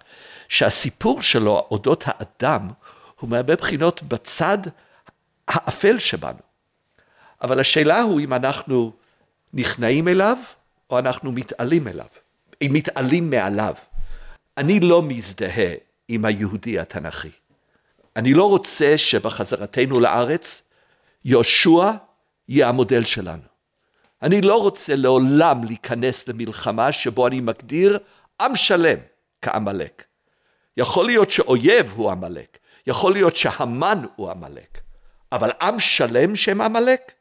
שהסיפור 0.49 1.21
שלו 1.21 1.67
אודות 1.71 2.03
האדם, 2.05 2.67
הוא 3.19 3.29
מהרבה 3.29 3.55
בחינות 3.55 4.03
בצד 4.03 4.57
האפל 5.47 5.99
שבנו. 5.99 6.46
אבל 7.41 7.59
השאלה 7.59 8.01
הוא 8.01 8.19
אם 8.19 8.33
אנחנו 8.33 8.91
נכנעים 9.53 10.07
אליו, 10.07 10.37
או 10.89 10.99
אנחנו 10.99 11.31
מתעלים 11.31 11.87
אליו, 11.87 12.05
אם 12.61 12.69
מתעלים 12.73 13.29
מעליו. 13.29 13.73
אני 14.57 14.79
לא 14.79 15.01
מזדהה 15.01 15.73
עם 16.07 16.25
היהודי 16.25 16.79
התנ"כי. 16.79 17.29
אני 18.15 18.33
לא 18.33 18.49
רוצה 18.49 18.97
שבחזרתנו 18.97 19.99
לארץ 19.99 20.63
יהושע 21.25 21.91
יהיה 22.49 22.69
המודל 22.69 23.05
שלנו. 23.05 23.41
אני 24.21 24.41
לא 24.41 24.61
רוצה 24.61 24.95
לעולם 24.95 25.63
להיכנס 25.63 26.27
למלחמה 26.27 26.91
שבו 26.91 27.27
אני 27.27 27.41
מגדיר 27.41 27.99
עם 28.41 28.55
שלם 28.55 28.99
כעמלק. 29.41 30.03
יכול 30.77 31.05
להיות 31.05 31.31
שאויב 31.31 31.93
הוא 31.95 32.11
עמלק, 32.11 32.57
יכול 32.87 33.13
להיות 33.13 33.35
שהמן 33.35 34.05
הוא 34.15 34.31
עמלק, 34.31 34.79
אבל 35.31 35.51
עם 35.61 35.79
שלם 35.79 36.35
שהם 36.35 36.61
עמלק? 36.61 37.11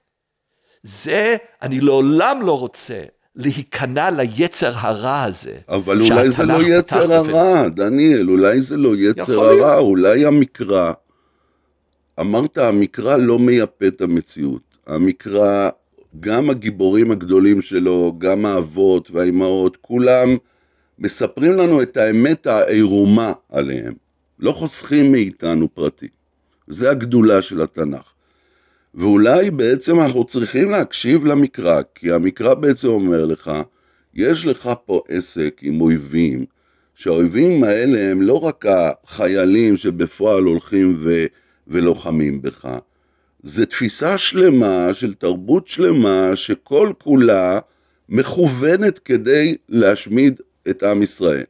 זה, 0.86 1.36
אני 1.62 1.80
לעולם 1.80 2.40
לא 2.42 2.58
רוצה 2.58 3.02
להיכנע 3.36 4.10
ליצר 4.10 4.72
הרע 4.74 5.22
הזה. 5.22 5.56
אבל 5.68 6.00
אולי 6.00 6.30
זה 6.30 6.44
לא 6.44 6.62
יצר 6.62 7.12
הרע, 7.12 7.68
דניאל, 7.68 8.30
אולי 8.30 8.60
זה 8.60 8.76
לא 8.76 8.96
יצר 8.96 9.44
הרע, 9.44 9.78
אולי 9.78 10.24
המקרא, 10.24 10.92
אמרת, 12.20 12.58
המקרא 12.58 13.16
לא 13.16 13.38
מייפה 13.38 13.86
את 13.86 14.00
המציאות. 14.00 14.62
המקרא, 14.86 15.70
גם 16.20 16.50
הגיבורים 16.50 17.10
הגדולים 17.10 17.62
שלו, 17.62 18.14
גם 18.18 18.46
האבות 18.46 19.10
והאימהות, 19.10 19.76
כולם 19.80 20.36
מספרים 20.98 21.52
לנו 21.52 21.82
את 21.82 21.96
האמת 21.96 22.46
העירומה 22.46 23.32
עליהם. 23.52 23.94
לא 24.38 24.52
חוסכים 24.52 25.12
מאיתנו 25.12 25.74
פרטים. 25.74 26.08
זה 26.68 26.90
הגדולה 26.90 27.42
של 27.42 27.62
התנ"ך. 27.62 28.15
ואולי 28.96 29.50
בעצם 29.50 30.00
אנחנו 30.00 30.24
צריכים 30.24 30.70
להקשיב 30.70 31.24
למקרא, 31.24 31.82
כי 31.94 32.12
המקרא 32.12 32.54
בעצם 32.54 32.88
אומר 32.88 33.24
לך, 33.24 33.50
יש 34.14 34.46
לך 34.46 34.70
פה 34.86 35.00
עסק 35.08 35.60
עם 35.62 35.80
אויבים, 35.80 36.44
שהאויבים 36.94 37.64
האלה 37.64 38.10
הם 38.10 38.22
לא 38.22 38.44
רק 38.44 38.64
החיילים 38.68 39.76
שבפועל 39.76 40.44
הולכים 40.44 40.96
ו... 40.98 41.24
ולוחמים 41.68 42.42
בך, 42.42 42.68
זה 43.42 43.66
תפיסה 43.66 44.18
שלמה 44.18 44.88
של 44.92 45.14
תרבות 45.14 45.68
שלמה 45.68 46.30
שכל 46.34 46.92
כולה 46.98 47.58
מכוונת 48.08 48.98
כדי 48.98 49.56
להשמיד 49.68 50.40
את 50.68 50.82
עם 50.82 51.02
ישראל. 51.02 51.44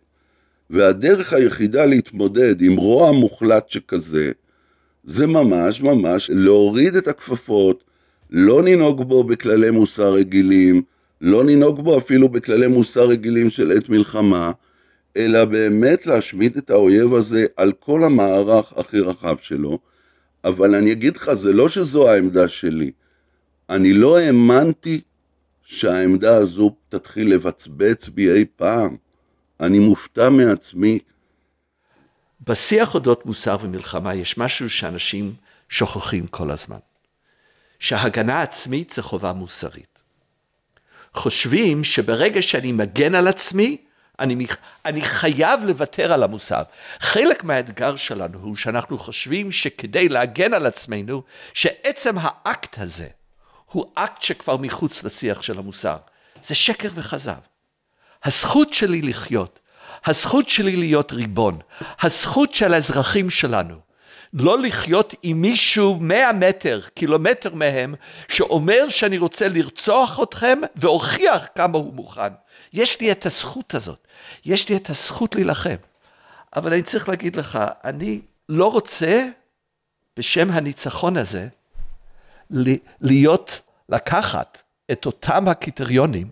והדרך 0.70 1.32
היחידה 1.32 1.86
להתמודד 1.86 2.60
עם 2.60 2.76
רוע 2.76 3.12
מוחלט 3.12 3.68
שכזה, 3.68 4.32
זה 5.06 5.26
ממש 5.26 5.82
ממש 5.82 6.30
להוריד 6.34 6.96
את 6.96 7.08
הכפפות, 7.08 7.84
לא 8.30 8.62
לנהוג 8.62 9.08
בו 9.08 9.24
בכללי 9.24 9.70
מוסר 9.70 10.12
רגילים, 10.12 10.82
לא 11.20 11.44
לנהוג 11.44 11.84
בו 11.84 11.98
אפילו 11.98 12.28
בכללי 12.28 12.66
מוסר 12.66 13.06
רגילים 13.06 13.50
של 13.50 13.72
עת 13.72 13.88
מלחמה, 13.88 14.52
אלא 15.16 15.44
באמת 15.44 16.06
להשמיד 16.06 16.56
את 16.56 16.70
האויב 16.70 17.14
הזה 17.14 17.46
על 17.56 17.72
כל 17.72 18.04
המערך 18.04 18.72
הכי 18.76 19.00
רחב 19.00 19.36
שלו. 19.40 19.78
אבל 20.44 20.74
אני 20.74 20.92
אגיד 20.92 21.16
לך, 21.16 21.32
זה 21.32 21.52
לא 21.52 21.68
שזו 21.68 22.08
העמדה 22.08 22.48
שלי. 22.48 22.90
אני 23.70 23.92
לא 23.92 24.18
האמנתי 24.18 25.00
שהעמדה 25.62 26.36
הזו 26.36 26.76
תתחיל 26.88 27.34
לבצבץ 27.34 28.08
בי 28.08 28.30
אי 28.32 28.44
פעם. 28.56 28.96
אני 29.60 29.78
מופתע 29.78 30.30
מעצמי. 30.30 30.98
בשיח 32.46 32.94
אודות 32.94 33.26
מוסר 33.26 33.56
ומלחמה 33.60 34.14
יש 34.14 34.38
משהו 34.38 34.70
שאנשים 34.70 35.34
שוכחים 35.68 36.26
כל 36.26 36.50
הזמן. 36.50 36.78
שהגנה 37.78 38.42
עצמית 38.42 38.90
זה 38.90 39.02
חובה 39.02 39.32
מוסרית. 39.32 40.02
חושבים 41.14 41.84
שברגע 41.84 42.42
שאני 42.42 42.72
מגן 42.72 43.14
על 43.14 43.28
עצמי, 43.28 43.76
אני, 44.18 44.46
אני 44.84 45.02
חייב 45.02 45.60
לוותר 45.64 46.12
על 46.12 46.22
המוסר. 46.22 46.62
חלק 47.00 47.44
מהאתגר 47.44 47.96
שלנו 47.96 48.38
הוא 48.38 48.56
שאנחנו 48.56 48.98
חושבים 48.98 49.52
שכדי 49.52 50.08
להגן 50.08 50.54
על 50.54 50.66
עצמנו, 50.66 51.22
שעצם 51.54 52.14
האקט 52.20 52.78
הזה 52.78 53.08
הוא 53.66 53.90
אקט 53.94 54.22
שכבר 54.22 54.56
מחוץ 54.56 55.04
לשיח 55.04 55.42
של 55.42 55.58
המוסר. 55.58 55.96
זה 56.42 56.54
שקר 56.54 56.88
וכזב. 56.94 57.40
הזכות 58.24 58.74
שלי 58.74 59.02
לחיות, 59.02 59.60
הזכות 60.06 60.48
שלי 60.48 60.76
להיות 60.76 61.12
ריבון, 61.12 61.58
הזכות 62.00 62.54
של 62.54 62.74
האזרחים 62.74 63.30
שלנו, 63.30 63.74
לא 64.32 64.62
לחיות 64.62 65.14
עם 65.22 65.40
מישהו 65.40 65.98
מאה 66.00 66.32
מטר, 66.32 66.80
קילומטר 66.94 67.54
מהם, 67.54 67.94
שאומר 68.28 68.88
שאני 68.88 69.18
רוצה 69.18 69.48
לרצוח 69.48 70.20
אתכם 70.22 70.58
והוכיח 70.76 71.46
כמה 71.54 71.78
הוא 71.78 71.94
מוכן. 71.94 72.32
יש 72.72 73.00
לי 73.00 73.12
את 73.12 73.26
הזכות 73.26 73.74
הזאת, 73.74 74.06
יש 74.44 74.68
לי 74.68 74.76
את 74.76 74.90
הזכות 74.90 75.34
להילחם. 75.34 75.76
אבל 76.56 76.72
אני 76.72 76.82
צריך 76.82 77.08
להגיד 77.08 77.36
לך, 77.36 77.58
אני 77.84 78.20
לא 78.48 78.72
רוצה 78.72 79.28
בשם 80.16 80.50
הניצחון 80.50 81.16
הזה 81.16 81.48
להיות, 83.00 83.60
לקחת 83.88 84.62
את 84.92 85.06
אותם 85.06 85.48
הקריטריונים 85.48 86.30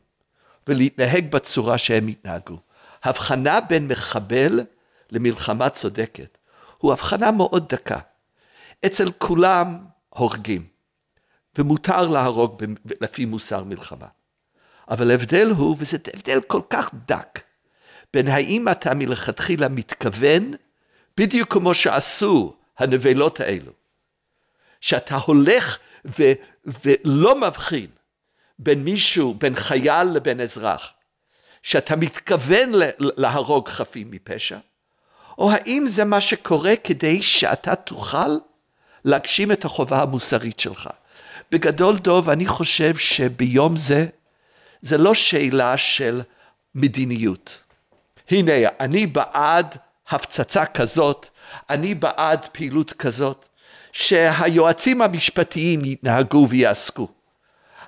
ולהתנהג 0.66 1.30
בצורה 1.30 1.78
שהם 1.78 2.08
התנהגו. 2.08 2.58
הבחנה 3.04 3.60
בין 3.60 3.88
מחבל 3.88 4.60
למלחמה 5.10 5.70
צודקת 5.70 6.38
הוא 6.78 6.92
הבחנה 6.92 7.30
מאוד 7.30 7.68
דקה. 7.68 7.98
אצל 8.86 9.10
כולם 9.18 9.78
הורגים, 10.08 10.66
ומותר 11.58 12.08
להרוג 12.08 12.64
לפי 13.00 13.24
מוסר 13.24 13.64
מלחמה. 13.64 14.06
אבל 14.90 15.10
ההבדל 15.10 15.50
הוא, 15.50 15.76
וזה 15.78 15.96
הבדל 16.14 16.40
כל 16.46 16.60
כך 16.70 16.90
דק, 17.06 17.40
בין 18.12 18.28
האם 18.28 18.68
אתה 18.68 18.94
מלכתחילה 18.94 19.68
מתכוון, 19.68 20.54
בדיוק 21.16 21.52
כמו 21.52 21.74
שעשו 21.74 22.56
הנבלות 22.78 23.40
האלו, 23.40 23.72
שאתה 24.80 25.16
הולך 25.16 25.78
ו, 26.18 26.22
ולא 26.84 27.40
מבחין 27.40 27.90
בין 28.58 28.84
מישהו, 28.84 29.34
בין 29.34 29.54
חייל 29.54 30.06
לבין 30.06 30.40
אזרח, 30.40 30.92
שאתה 31.64 31.96
מתכוון 31.96 32.72
להרוג 32.98 33.68
חפים 33.68 34.10
מפשע, 34.10 34.58
או 35.38 35.52
האם 35.52 35.84
זה 35.86 36.04
מה 36.04 36.20
שקורה 36.20 36.74
כדי 36.84 37.22
שאתה 37.22 37.74
תוכל 37.74 38.38
להגשים 39.04 39.52
את 39.52 39.64
החובה 39.64 40.02
המוסרית 40.02 40.60
שלך. 40.60 40.90
בגדול, 41.50 41.98
דוב, 41.98 42.30
אני 42.30 42.46
חושב 42.46 42.96
שביום 42.96 43.76
זה, 43.76 44.06
זה 44.82 44.98
לא 44.98 45.14
שאלה 45.14 45.76
של 45.76 46.22
מדיניות. 46.74 47.64
הנה, 48.30 48.52
אני 48.80 49.06
בעד 49.06 49.76
הפצצה 50.08 50.66
כזאת, 50.66 51.28
אני 51.70 51.94
בעד 51.94 52.46
פעילות 52.52 52.92
כזאת, 52.92 53.48
שהיועצים 53.92 55.02
המשפטיים 55.02 55.84
יתנהגו 55.84 56.46
ויעסקו. 56.48 57.08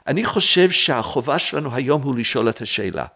אני 0.06 0.24
חושב 0.24 0.70
שהחובה 0.70 1.38
שלנו 1.38 1.74
היום 1.74 2.02
הוא 2.02 2.16
לשאול 2.16 2.48
את 2.48 2.62
השאלה. 2.62 3.06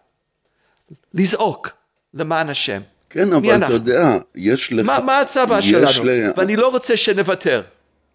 לזעוק, 1.13 1.69
למען 2.13 2.49
השם. 2.49 2.81
כן, 3.09 3.33
אבל 3.33 3.63
אתה 3.63 3.73
יודע, 3.73 4.17
יש 4.35 4.73
לך... 4.73 4.85
מה, 4.85 4.99
מה 4.99 5.19
הצבא 5.19 5.61
שלנו? 5.61 6.03
ל... 6.03 6.31
ואני 6.37 6.55
לא 6.55 6.69
רוצה 6.69 6.97
שנוותר. 6.97 7.61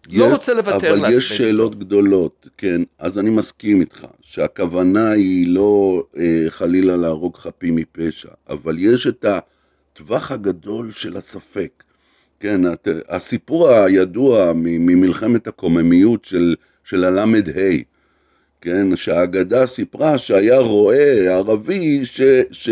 יש, 0.09 0.19
לא 0.19 0.25
רוצה 0.31 0.53
לוותר 0.53 0.91
לעצמנו. 0.91 1.07
אבל 1.07 1.13
יש 1.13 1.37
שאלות 1.37 1.79
גדולות, 1.79 2.47
כן, 2.57 2.81
אז 2.99 3.19
אני 3.19 3.29
מסכים 3.29 3.81
איתך, 3.81 4.07
שהכוונה 4.21 5.11
היא 5.11 5.47
לא 5.47 6.03
אה, 6.17 6.45
חלילה 6.49 6.97
להרוג 6.97 7.37
חפים 7.37 7.75
מפשע, 7.75 8.29
אבל 8.49 8.75
יש 8.79 9.07
את 9.07 9.25
הטווח 9.25 10.31
הגדול 10.31 10.91
של 10.91 11.17
הספק. 11.17 11.83
כן, 12.39 12.73
את, 12.73 12.87
הסיפור 13.09 13.69
הידוע 13.69 14.51
ממלחמת 14.55 15.47
הקוממיות 15.47 16.25
של, 16.25 16.55
של 16.83 17.03
הל"ה, 17.03 17.25
כן, 18.61 18.95
שהאגדה 18.95 19.67
סיפרה 19.67 20.17
שהיה 20.17 20.57
רועה 20.57 21.35
ערבי 21.35 22.05
ש... 22.05 22.21
ש 22.51 22.69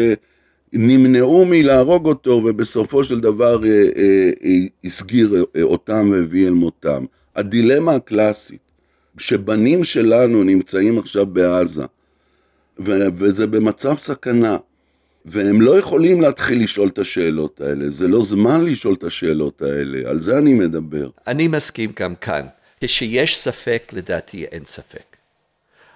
נמנעו 0.75 1.45
מלהרוג 1.45 2.05
אותו 2.05 2.31
ובסופו 2.31 3.03
של 3.03 3.19
דבר 3.19 3.65
אה, 3.65 3.69
אה, 3.69 4.31
אה, 4.43 4.51
הסגיר 4.83 5.45
אותם 5.61 6.09
והביא 6.11 6.47
אל 6.47 6.53
מותם. 6.53 7.05
הדילמה 7.35 7.95
הקלאסית, 7.95 8.59
שבנים 9.17 9.83
שלנו 9.83 10.43
נמצאים 10.43 10.99
עכשיו 10.99 11.25
בעזה, 11.25 11.83
וזה 12.79 13.47
במצב 13.47 13.97
סכנה, 13.97 14.57
והם 15.25 15.61
לא 15.61 15.79
יכולים 15.79 16.21
להתחיל 16.21 16.63
לשאול 16.63 16.87
את 16.87 16.99
השאלות 16.99 17.61
האלה, 17.61 17.89
זה 17.89 18.07
לא 18.07 18.23
זמן 18.23 18.65
לשאול 18.65 18.93
את 18.93 19.03
השאלות 19.03 19.61
האלה, 19.61 20.09
על 20.09 20.19
זה 20.19 20.37
אני 20.37 20.53
מדבר. 20.53 21.09
אני 21.27 21.47
מסכים 21.47 21.91
גם 21.99 22.15
כאן, 22.15 22.45
כשיש 22.81 23.37
ספק, 23.37 23.83
לדעתי 23.93 24.45
אין 24.45 24.65
ספק. 24.65 25.14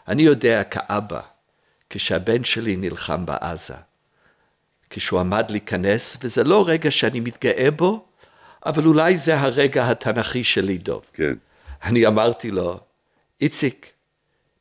אני 0.10 0.22
יודע 0.22 0.64
כאבא, 0.64 1.22
כשהבן 1.90 2.44
שלי 2.44 2.76
נלחם 2.76 3.26
בעזה, 3.26 3.76
כשהוא 4.90 5.20
עמד 5.20 5.52
להיכנס, 5.52 6.18
וזה 6.22 6.44
לא 6.44 6.64
רגע 6.68 6.92
שאני 6.92 7.20
מתגאה 7.20 7.72
בו, 7.72 8.06
אבל 8.66 8.86
אולי 8.86 9.18
זה 9.18 9.40
הרגע 9.40 9.90
התנ"כי 9.90 10.44
שלי 10.44 10.78
דוב. 10.78 11.06
כן. 11.14 11.34
אני 11.84 12.08
אמרתי 12.08 12.52
לו, 12.52 12.80
איציק, 13.42 13.92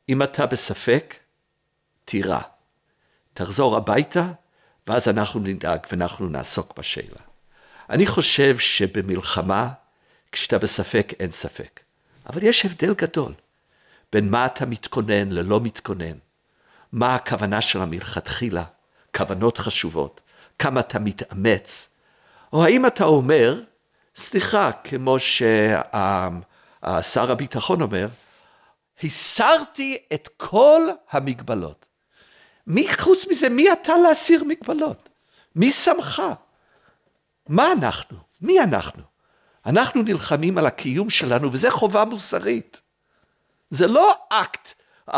אם 0.09 0.23
אתה 0.23 0.45
בספק, 0.45 1.15
תירה. 2.05 2.41
תחזור 3.33 3.77
הביתה, 3.77 4.27
ואז 4.87 5.07
אנחנו 5.07 5.39
נדאג 5.39 5.79
ואנחנו 5.91 6.29
נעסוק 6.29 6.77
בשאלה. 6.77 7.21
אני 7.89 8.07
חושב 8.07 8.57
שבמלחמה, 8.57 9.69
כשאתה 10.31 10.57
בספק, 10.57 11.13
אין 11.19 11.31
ספק. 11.31 11.79
אבל 12.29 12.43
יש 12.43 12.65
הבדל 12.65 12.93
גדול 12.93 13.33
בין 14.11 14.31
מה 14.31 14.45
אתה 14.45 14.65
מתכונן 14.65 15.29
ללא 15.29 15.59
מתכונן. 15.59 16.17
מה 16.91 17.15
הכוונה 17.15 17.61
שלה 17.61 17.85
מלכתחילה, 17.85 18.63
כוונות 19.15 19.57
חשובות, 19.57 20.21
כמה 20.59 20.79
אתה 20.79 20.99
מתאמץ, 20.99 21.89
או 22.53 22.63
האם 22.63 22.85
אתה 22.85 23.03
אומר, 23.03 23.61
סליחה, 24.15 24.71
כמו 24.71 25.19
ששר 25.19 26.41
הביטחון 27.31 27.81
אומר, 27.81 28.07
הסרתי 29.03 29.97
את 30.13 30.29
כל 30.37 30.81
המגבלות. 31.11 31.85
מי 32.67 32.93
חוץ 32.93 33.25
מזה, 33.29 33.49
מי 33.49 33.71
אתה 33.71 33.97
להסיר 33.97 34.43
מגבלות? 34.43 35.09
מי 35.55 35.71
שמך? 35.71 36.21
מה 37.47 37.71
אנחנו? 37.71 38.17
מי 38.41 38.59
אנחנו? 38.59 39.03
אנחנו 39.65 40.01
נלחמים 40.01 40.57
על 40.57 40.65
הקיום 40.65 41.09
שלנו, 41.09 41.53
וזה 41.53 41.71
חובה 41.71 42.05
מוסרית. 42.05 42.81
זה 43.69 43.87
לא 43.87 44.13
אקט 44.29 44.73
uh, 45.09 45.15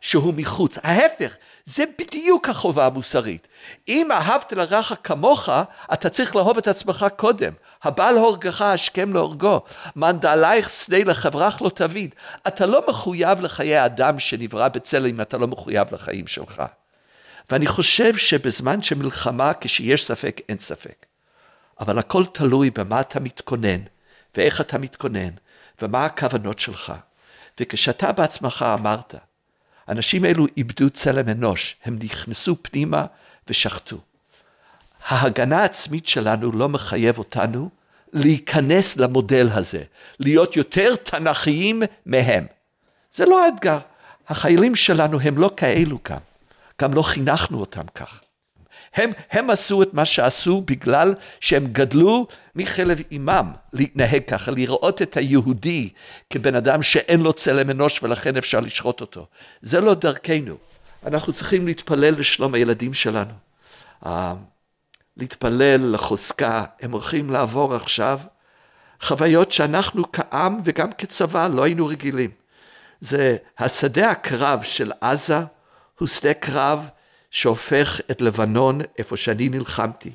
שהוא 0.00 0.34
מחוץ, 0.36 0.78
ההפך, 0.82 1.36
זה 1.64 1.84
בדיוק 1.98 2.48
החובה 2.48 2.86
המוסרית. 2.86 3.48
אם 3.88 4.12
אהבת 4.12 4.52
לרעך 4.52 4.92
כמוך, 5.04 5.48
אתה 5.92 6.08
צריך 6.08 6.36
לאהוב 6.36 6.58
את 6.58 6.68
עצמך 6.68 7.06
קודם. 7.16 7.52
הבא 7.82 8.10
להורגך 8.10 8.62
השכם 8.62 9.12
להורגו. 9.12 9.60
מאן 9.96 10.18
דעלייך 10.18 10.70
שדה 10.70 10.98
לחברך 11.04 11.62
לא 11.62 11.68
תביד. 11.68 12.14
אתה 12.46 12.66
לא 12.66 12.82
מחויב 12.88 13.40
לחיי 13.40 13.84
אדם 13.84 14.18
שנברא 14.18 14.68
בצלם 14.68 15.06
אם 15.06 15.20
אתה 15.20 15.38
לא 15.38 15.46
מחויב 15.46 15.94
לחיים 15.94 16.26
שלך. 16.26 16.62
ואני 17.50 17.66
חושב 17.66 18.16
שבזמן 18.16 18.82
של 18.82 18.94
מלחמה, 18.94 19.52
כשיש 19.60 20.06
ספק, 20.06 20.40
אין 20.48 20.58
ספק. 20.58 21.06
אבל 21.80 21.98
הכל 21.98 22.24
תלוי 22.26 22.70
במה 22.70 23.00
אתה 23.00 23.20
מתכונן, 23.20 23.80
ואיך 24.36 24.60
אתה 24.60 24.78
מתכונן, 24.78 25.30
ומה 25.82 26.04
הכוונות 26.04 26.58
שלך. 26.58 26.92
וכשאתה 27.60 28.12
בעצמך 28.12 28.64
אמרת, 28.78 29.14
האנשים 29.86 30.24
האלו 30.24 30.46
איבדו 30.56 30.90
צלם 30.90 31.28
אנוש, 31.28 31.76
הם 31.84 31.98
נכנסו 32.02 32.56
פנימה 32.62 33.06
ושחטו. 33.48 33.98
ההגנה 35.06 35.58
העצמית 35.58 36.08
שלנו 36.08 36.52
לא 36.52 36.68
מחייב 36.68 37.18
אותנו 37.18 37.68
להיכנס 38.12 38.96
למודל 38.96 39.48
הזה, 39.52 39.82
להיות 40.20 40.56
יותר 40.56 40.96
תנכיים 40.96 41.82
מהם. 42.06 42.46
זה 43.12 43.26
לא 43.26 43.44
האתגר. 43.44 43.78
החיילים 44.28 44.76
שלנו 44.76 45.20
הם 45.20 45.38
לא 45.38 45.50
כאלו 45.56 46.04
כאן, 46.04 46.18
גם 46.80 46.94
לא 46.94 47.02
חינכנו 47.02 47.60
אותם 47.60 47.86
כך. 47.94 48.20
הם, 48.94 49.10
הם 49.30 49.50
עשו 49.50 49.82
את 49.82 49.94
מה 49.94 50.04
שעשו 50.04 50.60
בגלל 50.60 51.14
שהם 51.40 51.66
גדלו 51.66 52.26
מחלב 52.54 53.00
אימם 53.10 53.52
להתנהג 53.72 54.22
ככה, 54.26 54.50
לראות 54.50 55.02
את 55.02 55.16
היהודי 55.16 55.88
כבן 56.30 56.54
אדם 56.54 56.82
שאין 56.82 57.20
לו 57.20 57.32
צלם 57.32 57.70
אנוש 57.70 58.02
ולכן 58.02 58.36
אפשר 58.36 58.60
לשחוט 58.60 59.00
אותו. 59.00 59.26
זה 59.62 59.80
לא 59.80 59.94
דרכנו. 59.94 60.56
אנחנו 61.06 61.32
צריכים 61.32 61.66
להתפלל 61.66 62.14
לשלום 62.18 62.54
הילדים 62.54 62.94
שלנו. 62.94 63.32
אה, 64.06 64.34
להתפלל 65.16 65.94
לחוזקה, 65.94 66.64
הם 66.80 66.92
הולכים 66.92 67.30
לעבור 67.30 67.74
עכשיו 67.74 68.18
חוויות 69.02 69.52
שאנחנו 69.52 70.12
כעם 70.12 70.60
וגם 70.64 70.92
כצבא 70.92 71.48
לא 71.48 71.62
היינו 71.62 71.86
רגילים. 71.86 72.30
זה 73.00 73.36
השדה 73.58 74.10
הקרב 74.10 74.62
של 74.62 74.92
עזה 75.00 75.38
הוא 75.98 76.08
שדה 76.08 76.34
קרב 76.34 76.88
שהופך 77.30 78.00
את 78.10 78.20
לבנון, 78.20 78.80
איפה 78.98 79.16
שאני 79.16 79.48
נלחמתי, 79.48 80.12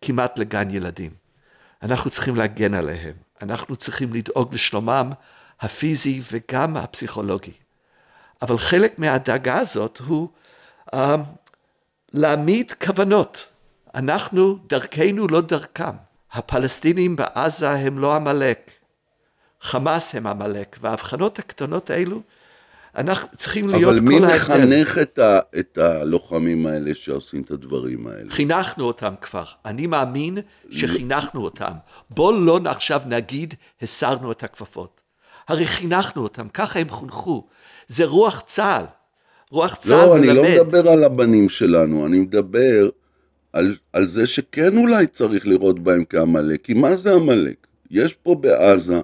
כמעט 0.00 0.38
לגן 0.38 0.70
ילדים. 0.70 1.10
אנחנו 1.82 2.10
צריכים 2.10 2.36
להגן 2.36 2.74
עליהם, 2.74 3.14
אנחנו 3.42 3.76
צריכים 3.76 4.14
לדאוג 4.14 4.54
לשלומם 4.54 5.10
הפיזי 5.60 6.20
וגם 6.32 6.76
הפסיכולוגי. 6.76 7.52
אבל 8.42 8.58
חלק 8.58 8.98
מהדאגה 8.98 9.58
הזאת 9.58 9.98
הוא 9.98 10.28
uh, 10.94 10.96
להעמיד 12.12 12.72
כוונות. 12.72 13.48
אנחנו, 13.94 14.58
דרכנו 14.66 15.26
לא 15.28 15.40
דרכם. 15.40 15.96
הפלסטינים 16.32 17.16
בעזה 17.16 17.70
הם 17.70 17.98
לא 17.98 18.14
עמלק. 18.16 18.70
חמאס 19.60 20.14
הם 20.14 20.26
עמלק, 20.26 20.76
וההבחנות 20.80 21.38
הקטנות 21.38 21.90
האלו, 21.90 22.20
אנחנו 22.96 23.28
צריכים 23.36 23.68
להיות 23.68 23.82
כל 23.82 23.94
ההבדל. 23.94 24.24
אבל 24.24 24.28
מי 24.28 24.34
מחנך 24.34 24.98
את, 24.98 25.18
ה, 25.18 25.38
את 25.58 25.78
הלוחמים 25.78 26.66
האלה 26.66 26.94
שעושים 26.94 27.42
את 27.42 27.50
הדברים 27.50 28.06
האלה? 28.06 28.30
חינכנו 28.30 28.84
אותם 28.84 29.14
כבר. 29.20 29.44
אני 29.64 29.86
מאמין 29.86 30.38
שחינכנו 30.70 31.44
אותם. 31.44 31.72
בוא 32.10 32.32
לא 32.32 32.60
עכשיו 32.64 33.02
נגיד, 33.06 33.54
הסרנו 33.82 34.32
את 34.32 34.44
הכפפות. 34.44 35.00
הרי 35.48 35.66
חינכנו 35.66 36.22
אותם, 36.22 36.48
ככה 36.48 36.78
הם 36.78 36.88
חונכו. 36.88 37.46
זה 37.86 38.04
רוח 38.04 38.42
צה"ל. 38.46 38.84
רוח 39.50 39.74
צה"ל 39.74 40.06
לא, 40.06 40.14
מלמד. 40.14 40.26
לא, 40.26 40.44
אני 40.44 40.56
לא 40.56 40.64
מדבר 40.64 40.88
על 40.88 41.04
הבנים 41.04 41.48
שלנו, 41.48 42.06
אני 42.06 42.18
מדבר 42.18 42.88
על, 43.52 43.74
על 43.92 44.06
זה 44.06 44.26
שכן 44.26 44.76
אולי 44.76 45.06
צריך 45.06 45.46
לראות 45.46 45.78
בהם 45.80 46.04
כעמלק. 46.08 46.64
כי 46.64 46.74
מה 46.74 46.96
זה 46.96 47.14
עמלק? 47.14 47.66
יש 47.90 48.14
פה 48.14 48.34
בעזה 48.34 49.00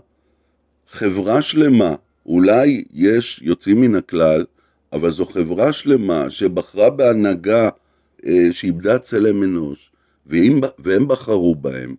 חברה 0.90 1.42
שלמה, 1.42 1.94
אולי 2.30 2.84
יש 2.92 3.40
יוצאים 3.42 3.80
מן 3.80 3.94
הכלל, 3.94 4.44
אבל 4.92 5.10
זו 5.10 5.26
חברה 5.26 5.72
שלמה 5.72 6.30
שבחרה 6.30 6.90
בהנהגה 6.90 7.68
אה, 8.26 8.48
שאיבדה 8.52 8.98
צלם 8.98 9.42
אנוש, 9.42 9.92
והם, 10.26 10.60
והם 10.78 11.08
בחרו 11.08 11.54
בהם, 11.54 11.94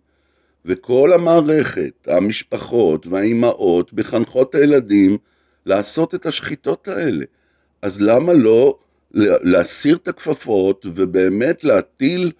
וכל 0.64 1.12
המערכת, 1.12 1.92
המשפחות 2.06 3.06
והאימהות 3.06 3.92
מחנכות 3.92 4.54
הילדים 4.54 5.18
לעשות 5.66 6.14
את 6.14 6.26
השחיטות 6.26 6.88
האלה. 6.88 7.24
אז 7.82 8.00
למה 8.00 8.32
לא 8.32 8.78
להסיר 9.14 9.96
את 9.96 10.08
הכפפות 10.08 10.86
ובאמת 10.94 11.64
להטיל 11.64 12.32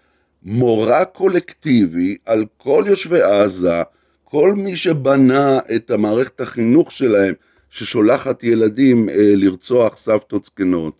מורא 0.42 1.04
קולקטיבי 1.04 2.16
על 2.26 2.44
כל 2.56 2.84
יושבי 2.86 3.22
עזה, 3.22 3.82
כל 4.24 4.54
מי 4.54 4.76
שבנה 4.76 5.58
את 5.76 5.90
המערכת 5.90 6.40
החינוך 6.40 6.92
שלהם, 6.92 7.34
ששולחת 7.72 8.44
ילדים 8.44 9.08
אה, 9.08 9.14
לרצוח 9.18 9.96
סבתות 9.96 10.44
זקנות. 10.44 10.94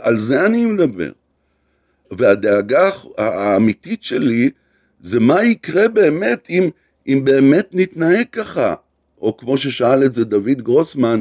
על 0.00 0.18
זה 0.18 0.46
אני 0.46 0.66
מדבר. 0.66 1.10
והדאגה 2.10 2.90
האמיתית 3.18 4.02
שלי 4.02 4.50
זה 5.00 5.20
מה 5.20 5.44
יקרה 5.44 5.88
באמת 5.88 6.46
אם, 6.50 6.68
אם 7.08 7.20
באמת 7.24 7.68
נתנהג 7.72 8.26
ככה. 8.32 8.74
או 9.20 9.36
כמו 9.36 9.58
ששאל 9.58 10.04
את 10.04 10.14
זה 10.14 10.24
דוד 10.24 10.62
גרוסמן, 10.62 11.20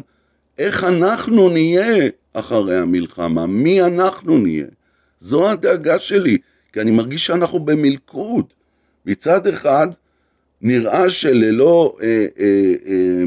איך 0.58 0.84
אנחנו 0.84 1.50
נהיה 1.50 2.10
אחרי 2.34 2.78
המלחמה? 2.78 3.46
מי 3.46 3.82
אנחנו 3.82 4.38
נהיה? 4.38 4.68
זו 5.20 5.50
הדאגה 5.50 6.00
שלי, 6.00 6.38
כי 6.74 6.82
אני 6.82 6.92
מרגיש 6.92 7.26
שאנחנו 7.26 7.60
במלכוד. 7.60 8.46
מצד 9.06 9.48
אחד, 9.48 9.88
נראה 10.62 11.10
שללא 11.10 11.98
אה, 12.02 12.26
אה, 12.40 12.74
אה, 12.86 13.24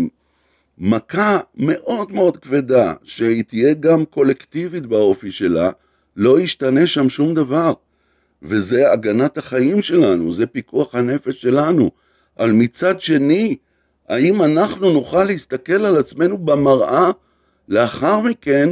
מכה 0.80 1.38
מאוד 1.56 2.12
מאוד 2.12 2.36
כבדה, 2.36 2.94
שהיא 3.04 3.44
תהיה 3.44 3.74
גם 3.74 4.04
קולקטיבית 4.04 4.86
באופי 4.86 5.32
שלה, 5.32 5.70
לא 6.16 6.40
ישתנה 6.40 6.86
שם 6.86 7.08
שום 7.08 7.34
דבר. 7.34 7.72
וזה 8.42 8.92
הגנת 8.92 9.38
החיים 9.38 9.82
שלנו, 9.82 10.32
זה 10.32 10.46
פיקוח 10.46 10.94
הנפש 10.94 11.42
שלנו. 11.42 11.90
אבל 12.38 12.52
מצד 12.52 13.00
שני, 13.00 13.56
האם 14.08 14.42
אנחנו 14.42 14.92
נוכל 14.92 15.24
להסתכל 15.24 15.84
על 15.84 15.96
עצמנו 15.96 16.38
במראה 16.38 17.10
לאחר 17.68 18.20
מכן 18.20 18.68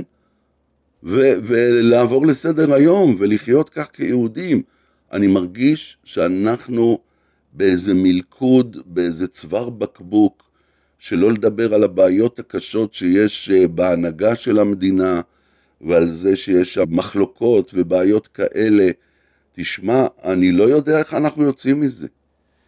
ו- 1.02 1.32
ולעבור 1.42 2.26
לסדר 2.26 2.74
היום 2.74 3.16
ולחיות 3.18 3.68
כך 3.70 3.88
כיהודים? 3.92 4.62
אני 5.12 5.26
מרגיש 5.26 5.98
שאנחנו 6.04 6.98
באיזה 7.52 7.94
מלכוד, 7.94 8.76
באיזה 8.86 9.28
צוואר 9.28 9.70
בקבוק, 9.70 10.45
שלא 11.06 11.32
לדבר 11.32 11.74
על 11.74 11.84
הבעיות 11.84 12.38
הקשות 12.38 12.94
שיש 12.94 13.50
אה, 13.50 13.68
בהנהגה 13.68 14.36
של 14.36 14.58
המדינה 14.58 15.20
ועל 15.80 16.10
זה 16.10 16.36
שיש 16.36 16.74
שם 16.74 16.84
מחלוקות 16.88 17.70
ובעיות 17.74 18.26
כאלה. 18.26 18.86
תשמע, 19.52 20.06
אני 20.24 20.52
לא 20.52 20.64
יודע 20.64 20.98
איך 20.98 21.14
אנחנו 21.14 21.44
יוצאים 21.44 21.80
מזה. 21.80 22.06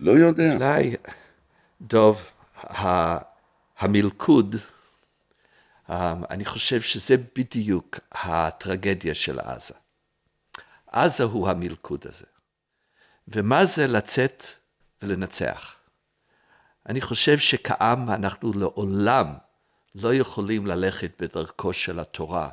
לא 0.00 0.10
יודע. 0.10 0.54
אולי, 0.54 0.96
דוב, 1.80 2.22
המלכוד, 3.78 4.56
אמ, 5.90 5.94
אני 6.30 6.44
חושב 6.44 6.80
שזה 6.80 7.16
בדיוק 7.36 7.98
הטרגדיה 8.12 9.14
של 9.14 9.40
עזה. 9.40 9.74
עזה 10.86 11.24
הוא 11.24 11.48
המלכוד 11.48 12.04
הזה. 12.08 12.26
ומה 13.28 13.64
זה 13.64 13.86
לצאת 13.86 14.44
ולנצח? 15.02 15.77
אני 16.88 17.00
חושב 17.00 17.38
שכעם 17.38 18.10
אנחנו 18.10 18.52
לעולם 18.52 19.34
לא 19.94 20.14
יכולים 20.14 20.66
ללכת 20.66 21.22
בדרכו 21.22 21.72
של 21.72 22.00
התורה, 22.00 22.48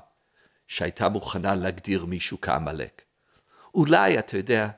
שהייתה 0.68 1.10
מוכנה 1.10 1.56
להגדיר 1.56 2.06
מישהו 2.06 2.42
כעמלק. 2.42 3.02
אולי, 3.76 4.20
אתה 4.20 4.38
יודע, 4.38 4.70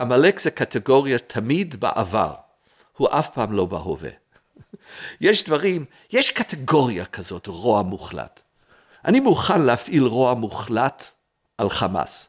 עמלק 0.00 0.40
זה 0.40 0.50
קטגוריה 0.50 1.18
תמיד 1.18 1.80
בעבר, 1.80 2.34
הוא 2.96 3.08
אף 3.10 3.30
פעם 3.30 3.52
לא 3.52 3.66
בהווה. 3.66 4.10
יש 5.20 5.44
דברים, 5.44 5.84
יש 6.10 6.30
קטגוריה 6.30 7.04
כזאת, 7.04 7.46
רוע 7.46 7.82
מוחלט. 7.82 8.42
אני 9.04 9.20
מוכן 9.20 9.62
להפעיל 9.62 10.02
רוע 10.02 10.34
מוחלט 10.34 11.04
על 11.58 11.70
חמאס, 11.70 12.28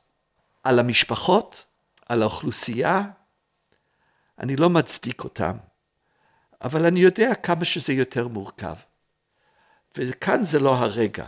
על 0.64 0.80
המשפחות, 0.80 1.66
על 2.06 2.22
האוכלוסייה, 2.22 3.04
אני 4.40 4.56
לא 4.56 4.70
מצדיק 4.70 5.24
אותם, 5.24 5.58
אבל 6.64 6.86
אני 6.86 7.00
יודע 7.00 7.36
כמה 7.36 7.66
שזה 7.66 7.94
יותר 7.94 8.28
מורכב. 8.28 8.76
וכאן 9.98 10.44
זה 10.44 10.60
לא 10.60 10.76
הרגע, 10.76 11.26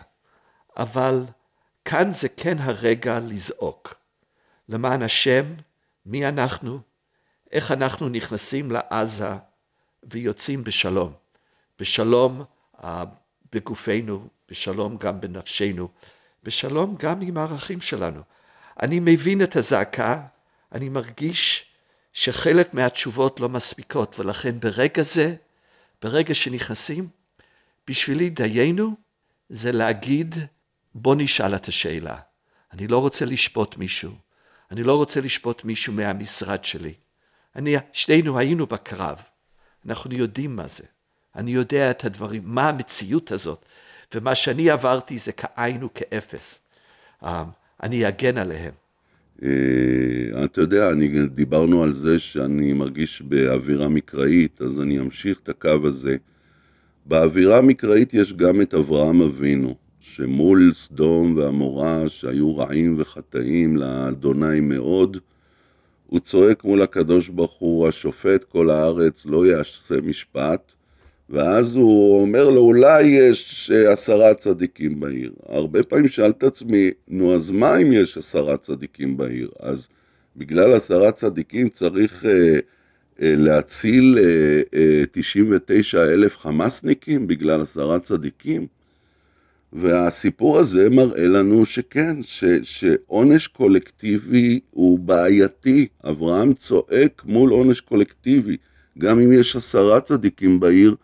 אבל 0.77 1.25
כאן 1.85 2.11
זה 2.11 2.29
כן 2.29 2.57
הרגע 2.59 3.19
לזעוק. 3.19 3.95
למען 4.69 5.01
השם, 5.01 5.45
מי 6.05 6.27
אנחנו, 6.27 6.79
איך 7.51 7.71
אנחנו 7.71 8.09
נכנסים 8.09 8.71
לעזה 8.71 9.29
ויוצאים 10.03 10.63
בשלום. 10.63 11.13
בשלום 11.79 12.43
uh, 12.75 12.85
בגופנו, 13.51 14.27
בשלום 14.49 14.97
גם 14.97 15.21
בנפשנו, 15.21 15.89
בשלום 16.43 16.95
גם 16.99 17.21
עם 17.21 17.37
הערכים 17.37 17.81
שלנו. 17.81 18.21
אני 18.81 18.99
מבין 18.99 19.43
את 19.43 19.55
הזעקה, 19.55 20.21
אני 20.71 20.89
מרגיש 20.89 21.74
שחלק 22.15 22.73
מהתשובות 22.73 23.39
לא 23.39 23.49
מספיקות, 23.49 24.19
ולכן 24.19 24.59
ברגע 24.59 25.01
זה, 25.01 25.35
ברגע 26.01 26.35
שנכנסים, 26.35 27.07
בשבילי 27.87 28.29
דיינו 28.29 28.95
זה 29.49 29.71
להגיד, 29.71 30.35
בוא 30.93 31.15
נשאל 31.17 31.55
את 31.55 31.67
השאלה. 31.67 32.17
אני 32.73 32.87
לא 32.87 32.99
רוצה 32.99 33.25
לשפוט 33.25 33.77
מישהו, 33.77 34.11
אני 34.71 34.83
לא 34.83 34.95
רוצה 34.95 35.21
לשפוט 35.21 35.63
מישהו 35.63 35.93
מהמשרד 35.93 36.65
שלי. 36.65 36.93
אני, 37.55 37.75
שנינו 37.93 38.39
היינו 38.39 38.65
בקרב, 38.65 39.21
אנחנו 39.85 40.13
יודעים 40.13 40.55
מה 40.55 40.67
זה. 40.67 40.83
אני 41.35 41.51
יודע 41.51 41.91
את 41.91 42.05
הדברים, 42.05 42.41
מה 42.45 42.69
המציאות 42.69 43.31
הזאת, 43.31 43.65
ומה 44.13 44.35
שאני 44.35 44.69
עברתי 44.69 45.19
זה 45.19 45.31
כאין 45.31 45.83
וכאפס. 45.83 46.59
Um, 47.23 47.27
אני 47.83 48.07
אגן 48.07 48.37
עליהם. 48.37 48.73
אה, 49.43 50.43
אתה 50.43 50.61
יודע, 50.61 50.91
אני, 50.91 51.27
דיברנו 51.27 51.83
על 51.83 51.93
זה 51.93 52.19
שאני 52.19 52.73
מרגיש 52.73 53.21
באווירה 53.21 53.89
מקראית, 53.89 54.61
אז 54.61 54.81
אני 54.81 54.99
אמשיך 54.99 55.39
את 55.43 55.49
הקו 55.49 55.79
הזה. 55.83 56.17
באווירה 57.05 57.57
המקראית 57.57 58.13
יש 58.13 58.33
גם 58.33 58.61
את 58.61 58.73
אברהם 58.73 59.21
אבינו, 59.21 59.75
שמול 59.99 60.71
סדום 60.73 61.35
ועמורה 61.37 62.09
שהיו 62.09 62.57
רעים 62.57 62.95
וחטאים 62.97 63.77
לאדוני 63.77 64.59
מאוד, 64.59 65.17
הוא 66.07 66.19
צועק 66.19 66.63
מול 66.63 66.81
הקדוש 66.81 67.29
ברוך 67.29 67.53
הוא, 67.59 67.87
השופט 67.87 68.43
כל 68.43 68.69
הארץ 68.69 69.25
לא 69.25 69.45
יעשה 69.45 70.01
משפט, 70.01 70.71
ואז 71.29 71.75
הוא 71.75 72.21
אומר 72.21 72.49
לו, 72.49 72.61
אולי 72.61 73.03
יש 73.03 73.71
עשרה 73.71 74.33
צדיקים 74.33 74.99
בעיר. 74.99 75.33
הרבה 75.49 75.83
פעמים 75.83 76.07
שאל 76.07 76.29
את 76.29 76.43
עצמי, 76.43 76.91
נו 77.07 77.33
אז 77.33 77.51
מה 77.51 77.77
אם 77.77 77.91
יש 77.91 78.17
עשרה 78.17 78.57
צדיקים 78.57 79.17
בעיר? 79.17 79.49
אז 79.59 79.87
בגלל 80.37 80.73
עשרה 80.73 81.11
צדיקים 81.11 81.69
צריך 81.69 82.25
אה, 82.25 82.59
אה, 83.21 83.33
להציל 83.37 84.17
אה, 84.19 84.61
אה, 84.79 85.03
99 85.11 86.03
אלף 86.03 86.37
חמאסניקים 86.37 87.27
בגלל 87.27 87.61
עשרה 87.61 87.99
צדיקים? 87.99 88.67
והסיפור 89.73 90.59
הזה 90.59 90.89
מראה 90.89 91.27
לנו 91.27 91.65
שכן, 91.65 92.23
ש, 92.23 92.43
שעונש 92.63 93.47
קולקטיבי 93.47 94.59
הוא 94.71 94.99
בעייתי. 94.99 95.87
אברהם 96.03 96.53
צועק 96.53 97.21
מול 97.25 97.49
עונש 97.49 97.81
קולקטיבי. 97.81 98.57
גם 98.97 99.19
אם 99.19 99.31
יש 99.31 99.55
עשרה 99.55 100.01
צדיקים 100.01 100.59
בעיר, 100.59 100.95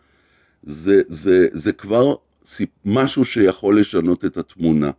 זה, 0.62 1.02
זה, 1.08 1.46
זה 1.52 1.72
כבר 1.72 2.14
משהו 2.84 3.24
שיכול 3.24 3.80
לשנות 3.80 4.24
את 4.24 4.36
התמונה. 4.36 4.90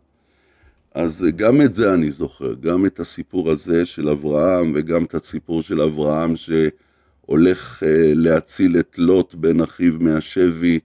אז 0.94 1.26
גם 1.36 1.60
את 1.60 1.74
זה 1.74 1.94
אני 1.94 2.10
זוכר, 2.10 2.54
גם 2.60 2.86
את 2.86 3.00
הסיפור 3.00 3.50
הזה 3.50 3.86
של 3.86 4.08
אברהם 4.08 4.72
וגם 4.74 5.04
את 5.04 5.14
הסיפור 5.14 5.62
של 5.62 5.80
אברהם 5.80 6.34
שהולך 6.36 7.82
אה, 7.82 8.12
להציל 8.14 8.78
את 8.78 8.94
לוט 8.98 9.34
בן 9.34 9.60
אחיו 9.60 9.92
מהשבי, 10.00 10.78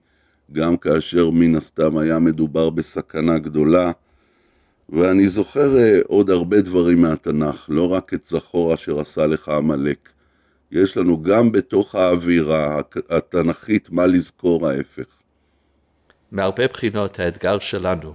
גם 0.51 0.77
כאשר 0.77 1.29
מן 1.29 1.55
הסתם 1.55 1.97
היה 1.97 2.19
מדובר 2.19 2.69
בסכנה 2.69 3.37
גדולה. 3.37 3.91
ואני 4.89 5.29
זוכר 5.29 5.77
אה, 5.77 5.99
עוד 6.07 6.29
הרבה 6.29 6.61
דברים 6.61 7.01
מהתנ"ך, 7.01 7.65
לא 7.69 7.91
רק 7.91 8.13
את 8.13 8.25
זכור 8.25 8.73
אשר 8.73 8.99
עשה 8.99 9.27
לך 9.27 9.49
עמלק. 9.49 10.09
יש 10.71 10.97
לנו 10.97 11.23
גם 11.23 11.51
בתוך 11.51 11.95
האווירה 11.95 12.81
התנ"כית 13.09 13.89
מה 13.89 14.07
לזכור 14.07 14.67
ההפך. 14.67 15.05
מהרבה 16.31 16.67
בחינות 16.67 17.19
האתגר 17.19 17.59
שלנו 17.59 18.13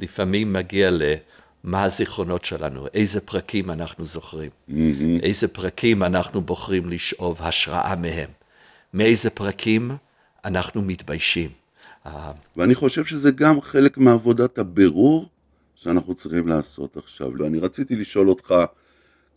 לפעמים 0.00 0.52
מגיע 0.52 0.90
למה 0.90 1.84
הזיכרונות 1.84 2.44
שלנו, 2.44 2.86
איזה 2.94 3.20
פרקים 3.20 3.70
אנחנו 3.70 4.04
זוכרים, 4.04 4.50
mm-hmm. 4.50 4.72
איזה 5.22 5.48
פרקים 5.48 6.02
אנחנו 6.02 6.40
בוחרים 6.40 6.90
לשאוב 6.90 7.42
השראה 7.42 7.96
מהם, 7.96 8.30
מאיזה 8.94 9.30
פרקים 9.30 9.90
אנחנו 10.44 10.82
מתביישים. 10.82 11.50
ואני 12.56 12.74
חושב 12.74 13.04
שזה 13.04 13.30
גם 13.30 13.60
חלק 13.60 13.98
מעבודת 13.98 14.58
הבירור 14.58 15.28
שאנחנו 15.74 16.14
צריכים 16.14 16.48
לעשות 16.48 16.96
עכשיו. 16.96 17.30
ואני 17.38 17.58
רציתי 17.58 17.96
לשאול 17.96 18.28
אותך, 18.28 18.54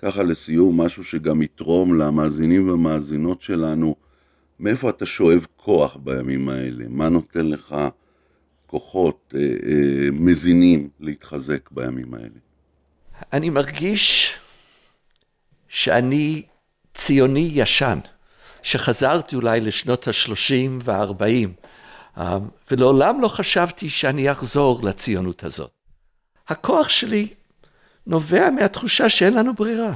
ככה 0.01 0.23
לסיום, 0.23 0.81
משהו 0.81 1.03
שגם 1.03 1.41
יתרום 1.41 1.99
למאזינים 1.99 2.69
והמאזינות 2.69 3.41
שלנו, 3.41 3.95
מאיפה 4.59 4.89
אתה 4.89 5.05
שואב 5.05 5.47
כוח 5.55 5.95
בימים 5.95 6.49
האלה? 6.49 6.85
מה 6.89 7.09
נותן 7.09 7.45
לך 7.45 7.75
כוחות 8.67 9.33
אה, 9.35 9.39
אה, 9.41 10.11
מזינים 10.11 10.89
להתחזק 10.99 11.69
בימים 11.71 12.13
האלה? 12.13 12.39
אני 13.33 13.49
מרגיש 13.49 14.35
שאני 15.67 16.43
ציוני 16.93 17.49
ישן, 17.53 17.99
שחזרתי 18.61 19.35
אולי 19.35 19.61
לשנות 19.61 20.07
ה-30 20.07 20.69
וה-40, 20.83 21.49
אה, 22.17 22.37
ולעולם 22.71 23.21
לא 23.21 23.27
חשבתי 23.27 23.89
שאני 23.89 24.31
אחזור 24.31 24.83
לציונות 24.83 25.43
הזאת. 25.43 25.71
הכוח 26.47 26.89
שלי 26.89 27.27
נובע 28.09 28.49
מהתחושה 28.49 29.09
שאין 29.09 29.33
לנו 29.33 29.53
ברירה. 29.53 29.93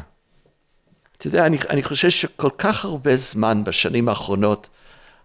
אתה 1.18 1.28
יודע, 1.28 1.46
אני, 1.46 1.58
אני 1.70 1.84
חושב 1.84 2.10
שכל 2.10 2.50
כך 2.58 2.86
הרבה 2.86 3.16
זמן 3.16 3.64
בשנים 3.64 4.10
האחרונות 4.10 4.70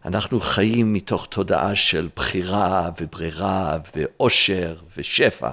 אנחנו 0.05 0.41
חיים 0.41 0.93
מתוך 0.93 1.27
תודעה 1.27 1.77
של 1.77 2.09
בחירה 2.17 2.91
וברירה 3.01 3.79
ואושר 3.97 4.77
ושפע. 4.97 5.51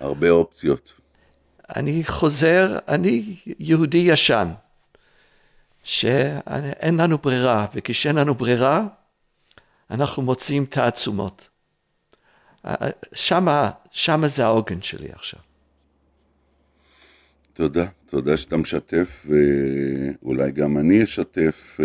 הרבה 0.00 0.30
אופציות. 0.30 0.92
אני 1.76 2.04
חוזר, 2.04 2.78
אני 2.88 3.36
יהודי 3.58 3.98
ישן, 3.98 4.52
שאין 5.84 7.00
לנו 7.00 7.18
ברירה, 7.18 7.66
וכשאין 7.74 8.16
לנו 8.16 8.34
ברירה, 8.34 8.80
אנחנו 9.90 10.22
מוצאים 10.22 10.66
תעצומות. 10.66 11.48
שמה, 13.12 13.70
שמה 13.90 14.28
זה 14.28 14.44
העוגן 14.44 14.82
שלי 14.82 15.08
עכשיו. 15.12 15.45
תודה, 17.56 17.86
תודה 18.06 18.36
שאתה 18.36 18.56
משתף, 18.56 19.26
ואולי 20.22 20.52
גם 20.52 20.78
אני 20.78 21.04
אשתף, 21.04 21.80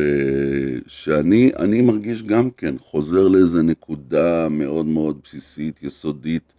שאני 0.87 1.51
אני 1.59 1.81
מרגיש 1.81 2.23
גם 2.23 2.49
כן, 2.51 2.75
חוזר 2.79 3.27
לאיזה 3.27 3.63
נקודה 3.63 4.49
מאוד 4.49 4.85
מאוד 4.85 5.19
בסיסית, 5.23 5.83
יסודית. 5.83 6.53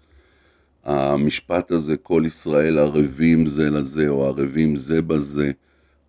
המשפט 0.85 1.71
הזה, 1.71 1.97
כל 1.97 2.23
ישראל 2.27 2.79
ערבים 2.79 3.47
זה 3.47 3.71
לזה, 3.71 4.09
או 4.09 4.27
ערבים 4.27 4.77
זה 4.77 5.03
בזה, 5.03 5.51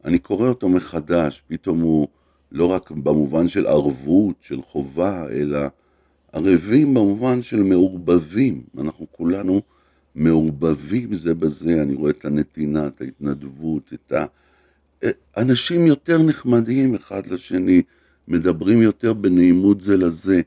אני 0.05 0.19
קורא 0.19 0.49
אותו 0.49 0.69
מחדש, 0.69 1.43
פתאום 1.47 1.81
הוא 1.81 2.07
לא 2.51 2.65
רק 2.65 2.91
במובן 2.91 3.47
של 3.47 3.67
ערבות, 3.67 4.35
של 4.41 4.61
חובה, 4.61 5.27
אלא 5.31 5.59
ערבים 6.33 6.93
במובן 6.93 7.41
של 7.41 7.63
מעורבבים. 7.63 8.63
אנחנו 8.77 9.07
כולנו 9.11 9.61
מעורבבים 10.15 11.13
זה 11.13 11.33
בזה, 11.33 11.81
אני 11.81 11.93
רואה 11.93 12.11
את 12.11 12.25
הנתינה, 12.25 12.87
את 12.87 13.01
ההתנדבות, 13.01 13.93
את 13.93 14.11
ה... 14.11 14.25
אנשים 15.37 15.87
יותר 15.87 16.21
נחמדים 16.21 16.95
אחד 16.95 17.27
לשני, 17.27 17.81
מדברים 18.27 18.81
יותר 18.81 19.13
בנעימות 19.13 19.81
זה 19.81 19.97
לזה. 19.97 20.41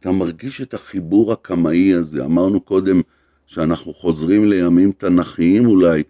אתה 0.00 0.10
מרגיש 0.10 0.60
את 0.60 0.74
החיבור 0.74 1.32
הקמאי 1.32 1.94
הזה. 1.94 2.24
אמרנו 2.24 2.60
קודם 2.60 3.00
שאנחנו 3.46 3.94
חוזרים 3.94 4.48
לימים 4.48 4.92
תנכיים 4.92 5.66
אולי. 5.66 6.02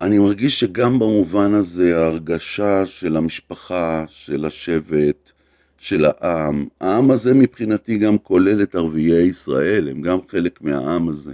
אני 0.00 0.18
מרגיש 0.18 0.60
שגם 0.60 0.98
במובן 0.98 1.54
הזה 1.54 1.98
ההרגשה 1.98 2.86
של 2.86 3.16
המשפחה, 3.16 4.04
של 4.08 4.44
השבט, 4.44 5.32
של 5.78 6.04
העם, 6.04 6.66
העם 6.80 7.10
הזה 7.10 7.34
מבחינתי 7.34 7.98
גם 7.98 8.18
כולל 8.18 8.62
את 8.62 8.74
ערביי 8.74 9.22
ישראל, 9.22 9.88
הם 9.88 10.00
גם 10.02 10.18
חלק 10.28 10.62
מהעם 10.62 11.08
הזה. 11.08 11.32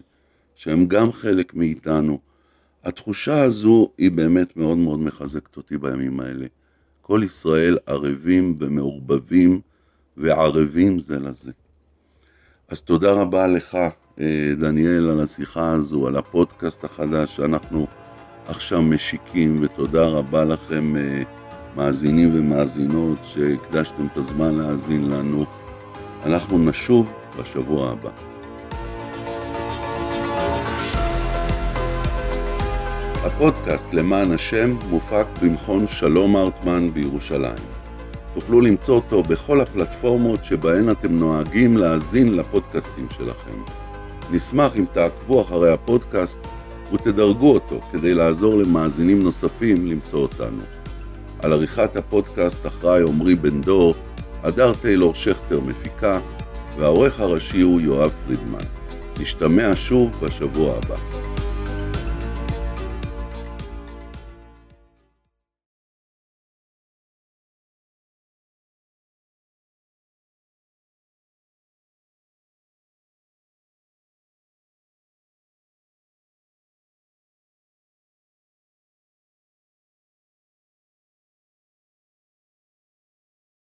שהם 0.58 0.86
גם 0.86 1.12
חלק 1.12 1.54
מאיתנו. 1.54 2.18
התחושה 2.84 3.42
הזו 3.42 3.90
היא 3.98 4.10
באמת 4.10 4.56
מאוד 4.56 4.78
מאוד 4.78 4.98
מחזקת 4.98 5.56
אותי 5.56 5.78
בימים 5.78 6.20
האלה. 6.20 6.46
כל 7.02 7.20
ישראל 7.24 7.78
ערבים 7.86 8.56
ומעורבבים 8.58 9.60
וערבים 10.16 10.98
זה 10.98 11.20
לזה. 11.20 11.50
אז 12.68 12.80
תודה 12.80 13.10
רבה 13.10 13.46
לך, 13.46 13.78
אה, 14.20 14.52
דניאל, 14.58 15.10
על 15.10 15.20
השיחה 15.20 15.70
הזו, 15.70 16.06
על 16.06 16.16
הפודקאסט 16.16 16.84
החדש 16.84 17.36
שאנחנו 17.36 17.86
עכשיו 18.46 18.82
משיקים, 18.82 19.58
ותודה 19.62 20.06
רבה 20.06 20.44
לכם, 20.44 20.96
אה, 20.96 21.22
מאזינים 21.76 22.30
ומאזינות, 22.34 23.18
שהקדשתם 23.22 24.06
את 24.12 24.16
הזמן 24.16 24.54
להאזין 24.54 25.10
לנו. 25.10 25.44
אנחנו 26.24 26.58
נשוב 26.58 27.12
בשבוע 27.38 27.90
הבא. 27.90 28.27
הפודקאסט 33.28 33.92
למען 33.92 34.32
השם 34.32 34.76
מופק 34.90 35.26
במכון 35.42 35.86
שלום 35.86 36.36
ארטמן 36.36 36.90
בירושלים. 36.92 37.64
תוכלו 38.34 38.60
למצוא 38.60 38.94
אותו 38.94 39.22
בכל 39.22 39.60
הפלטפורמות 39.60 40.44
שבהן 40.44 40.90
אתם 40.90 41.18
נוהגים 41.18 41.76
להאזין 41.76 42.36
לפודקאסטים 42.36 43.06
שלכם. 43.16 43.62
נשמח 44.30 44.76
אם 44.76 44.84
תעקבו 44.92 45.40
אחרי 45.40 45.72
הפודקאסט 45.72 46.38
ותדרגו 46.92 47.54
אותו 47.54 47.80
כדי 47.92 48.14
לעזור 48.14 48.56
למאזינים 48.56 49.22
נוספים 49.22 49.86
למצוא 49.86 50.18
אותנו. 50.18 50.62
על 51.42 51.52
עריכת 51.52 51.96
הפודקאסט 51.96 52.66
אחראי 52.66 53.02
עמרי 53.02 53.34
בן 53.34 53.60
דור, 53.60 53.94
הדר 54.42 54.74
טיילור 54.74 55.14
שכטר 55.14 55.60
מפיקה, 55.60 56.20
והעורך 56.78 57.20
הראשי 57.20 57.60
הוא 57.60 57.80
יואב 57.80 58.10
פרידמן. 58.26 58.64
נשתמע 59.20 59.72
שוב 59.74 60.10
בשבוע 60.22 60.76
הבא. 60.76 61.27